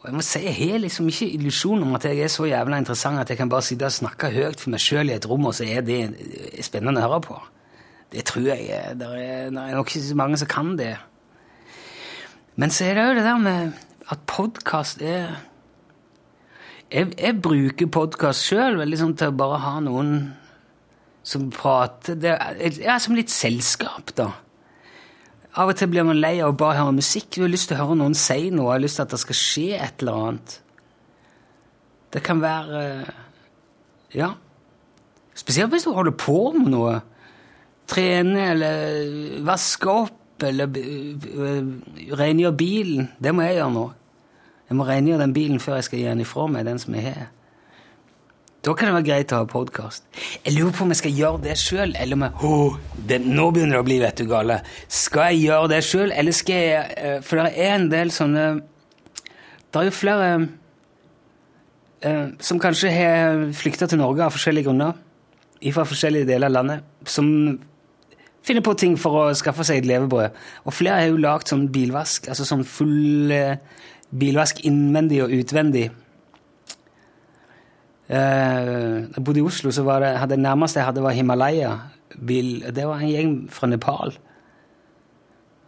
[0.00, 2.80] Og jeg må si, jeg har liksom ikke illusjon om at jeg er så jævla
[2.82, 5.46] interessant at jeg kan bare sitte og snakke høyt for meg sjøl i et rom,
[5.46, 6.00] og så er det
[6.66, 7.36] spennende å høre på.
[8.10, 8.66] Det tror jeg
[8.98, 10.96] Det er, det er nok ikke så mange som kan det.
[12.56, 13.80] Men så er det jo det der med
[14.12, 15.38] at podkast er
[16.92, 20.12] Jeg, jeg bruker podkast sjøl liksom, til å bare ha noen
[21.24, 24.32] som prater Det er som litt selskap, da.
[25.56, 27.30] Av og til blir man lei av å bare høre musikk.
[27.34, 29.20] Du har lyst til å høre noen si noe, jeg har lyst til at det
[29.22, 30.56] skal skje et eller annet.
[32.12, 32.86] Det kan være
[34.12, 34.34] Ja.
[35.34, 36.98] Spesielt hvis du holder på med noe.
[37.88, 40.21] Trene eller vaske opp
[42.18, 43.10] rengjøre bilen.
[43.22, 43.84] Det må jeg gjøre nå.
[44.68, 47.04] Jeg må rengjøre den bilen før jeg skal gi den ifra meg, den som jeg
[47.10, 47.30] har.
[48.62, 50.04] Da kan det være greit å ha podkast.
[50.46, 52.76] Jeg lurer på om jeg skal gjøre det sjøl, eller om jeg oh,
[53.10, 54.60] det, Nå begynner det å bli vet du, gale.
[54.86, 59.80] Skal jeg gjøre det sjøl, eller skal jeg For det er en del sånne Det
[59.80, 60.28] er jo flere
[62.42, 64.96] som kanskje har flykta til Norge av forskjellige grunner,
[65.70, 67.28] fra forskjellige deler av landet, som
[68.42, 70.38] finner på ting for å skaffe seg et levebrød.
[70.66, 73.58] Og flere har jo lagd sånn bilvask, altså sånn full uh,
[74.10, 75.86] bilvask innvendig og utvendig.
[78.10, 81.72] Uh, jeg bodde i Oslo, så var det, det nærmeste jeg hadde, var Himalaya.
[82.12, 84.12] Bil, det var en gjeng fra Nepal.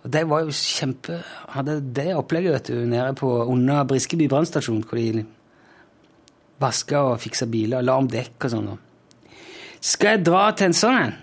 [0.05, 1.15] Og det var jo kjempe
[1.55, 5.25] Hadde det opplegget vet du, nede på under Briskeby brannstasjon, hvor de
[6.61, 8.69] vaska og fiksa biler, la om dekk og sånn.
[9.85, 11.15] Skal jeg dra til en sånn en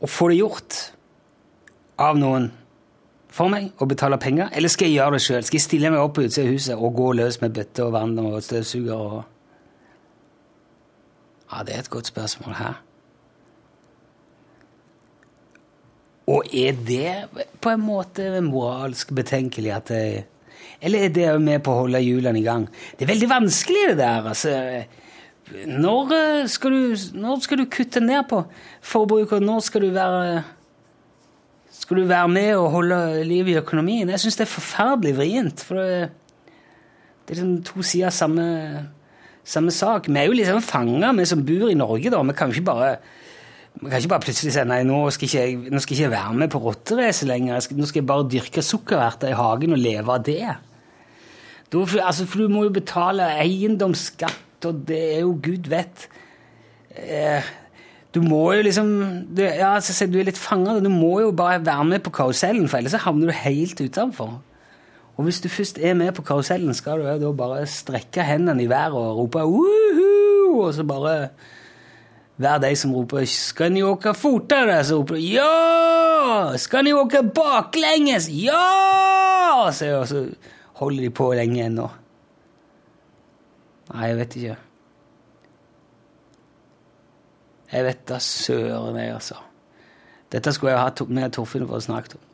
[0.00, 0.78] og få det gjort
[1.98, 2.50] av noen
[3.38, 5.44] for meg og betale penger, eller skal jeg gjøre det sjøl?
[5.46, 7.94] Skal jeg stille meg opp på utsida av huset og gå løs med bøtte og
[7.94, 9.18] vann og støvsuger og
[11.48, 12.74] Ja, det er et godt spørsmål her.
[16.28, 20.26] Og er det på en måte moralsk betenkelig at jeg
[20.80, 22.68] Eller er det med på å holde hjulene i gang?
[22.94, 24.28] Det er veldig vanskelig, det der.
[24.30, 24.50] altså.
[25.68, 26.12] Når
[26.52, 28.42] skal du, når skal du kutte ned på
[28.84, 29.42] forbruket?
[29.42, 30.42] Når skal du være
[31.78, 34.10] skal du være med og holde liv i økonomien?
[34.10, 35.62] Jeg syns det er forferdelig vrient.
[35.64, 36.08] For det,
[37.28, 38.46] er liksom to sider av samme,
[39.46, 40.10] samme sak.
[40.10, 42.10] Vi er jo liksom fanga, vi som bor i Norge.
[42.10, 42.20] da.
[42.22, 42.90] Vi kan jo ikke bare
[43.78, 46.50] ikke bare plutselig si nei, nå skal ikke jeg, nå skal ikke jeg være med
[46.50, 47.60] på rotterace lenger.
[47.62, 50.56] Skal, nå skal jeg bare dyrke sukkererter i hagen og leve av det.
[51.68, 56.08] Da, altså, for du må jo betale eiendomsskatt, og det er jo gud vet
[56.96, 57.46] eh,
[58.14, 58.88] Du må jo liksom
[59.30, 60.78] du, ja, altså, du er litt fanga.
[60.80, 64.38] Du må jo bare være med på karusellen, for ellers så havner du helt utenfor.
[65.18, 68.70] Og hvis du først er med på karusellen, skal du da bare strekke hendene i
[68.70, 71.28] været og rope uhu, og så bare
[72.38, 77.22] være de som roper 'Skal ni åke fortere?' Så roper du 'Ja!' 'Skal ni åke
[77.34, 80.26] baklenges?' 'Ja!' Så, og så
[80.72, 81.88] holder de på lenge ennå.
[83.88, 84.56] Nei, jeg vet ikke.
[87.72, 89.36] Jeg vet da søren, jeg, altså.
[90.32, 92.24] Dette skulle jeg hatt med Torfinn for å snakke om.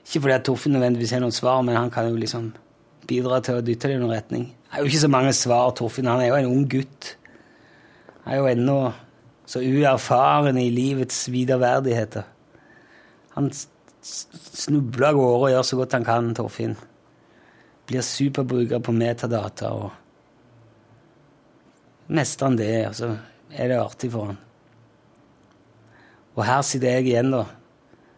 [0.00, 2.50] Ikke fordi Torfinn nødvendigvis har noen svar, men han kan jo liksom
[3.10, 4.48] bidra til å dytte det i noen retning.
[4.50, 6.10] Det er jo ikke så mange svar, Torfinn.
[6.10, 7.14] Han er jo en ung gutt.
[8.24, 8.78] Han er jo ennå
[9.50, 12.26] så uerfaren i livets viderverdigheter.
[13.34, 16.76] Han snubler av gårde og gjør så godt han kan, Torfinn.
[17.90, 19.90] Blir superbruker på metadata og
[22.10, 23.10] Mestrer han det, og så
[23.54, 24.38] er det artig for han.
[26.38, 27.44] Og her sitter jeg igjen, da,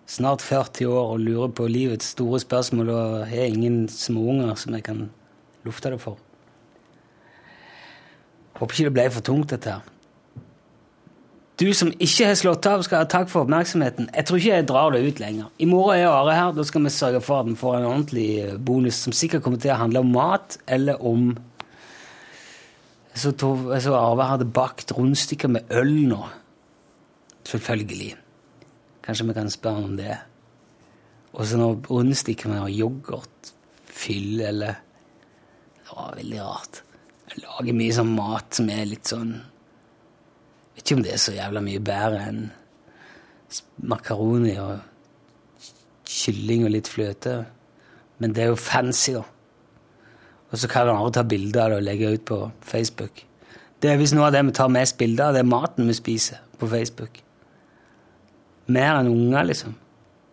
[0.09, 4.87] snart 40 år, og lurer på livets store spørsmål og har ingen småunger som jeg
[4.89, 5.07] kan
[5.67, 6.21] lufte det for.
[8.59, 9.93] Håper ikke det ble for tungt, dette her.
[11.61, 14.09] Du som ikke har slått av, skal ha takk for oppmerksomheten.
[14.17, 15.51] Jeg tror ikke jeg drar det ut lenger.
[15.63, 16.55] I morgen er Are her.
[16.57, 18.29] Da skal vi sørge for at vi får en ordentlig
[18.67, 21.35] bonus som sikkert kommer til å handle om mat eller om
[23.15, 26.21] Så, så Arve hadde bakt rundstykker med øl nå.
[27.45, 28.15] Selvfølgelig.
[29.05, 30.17] Kanskje vi kan spørre om det.
[31.33, 33.53] Og så når rundstykker med yoghurt,
[33.87, 34.81] fyll eller
[35.83, 36.83] Det var veldig rart.
[37.29, 39.33] Jeg lager mye sånn mat som er litt sånn
[40.73, 42.43] Vet ikke om det er så jævla mye bedre enn
[43.85, 44.79] makaroni og
[46.09, 47.35] kylling og litt fløte.
[48.23, 49.25] Men det er jo fancy, da.
[50.53, 53.25] Og så kan andre ta bilder av det og legge ut på Facebook.
[53.83, 55.97] Det er visst noe av det vi tar mest bilder av, det er maten vi
[55.97, 57.23] spiser på Facebook.
[58.73, 59.79] Mer enn unger, liksom.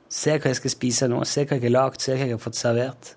[0.10, 1.22] Se hva jeg skal spise nå.
[1.26, 2.02] Se hva jeg har lagd.
[2.02, 3.14] Se hva jeg har fått servert.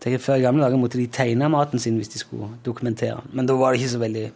[0.00, 3.34] Tenker Før i gamle dager måtte de tegne maten sin hvis de skulle dokumentere den.
[3.36, 4.30] Men da var det ikke så veldig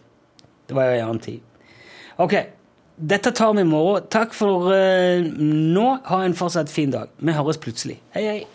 [0.65, 1.41] Det var jo en annen tid.
[2.17, 2.33] Ok,
[2.97, 4.05] dette tar vi i morgen.
[4.09, 5.87] Takk for uh, nå.
[6.09, 7.11] Ha en fortsatt fin dag.
[7.17, 7.99] Vi høres plutselig.
[8.15, 8.54] Hei, hei.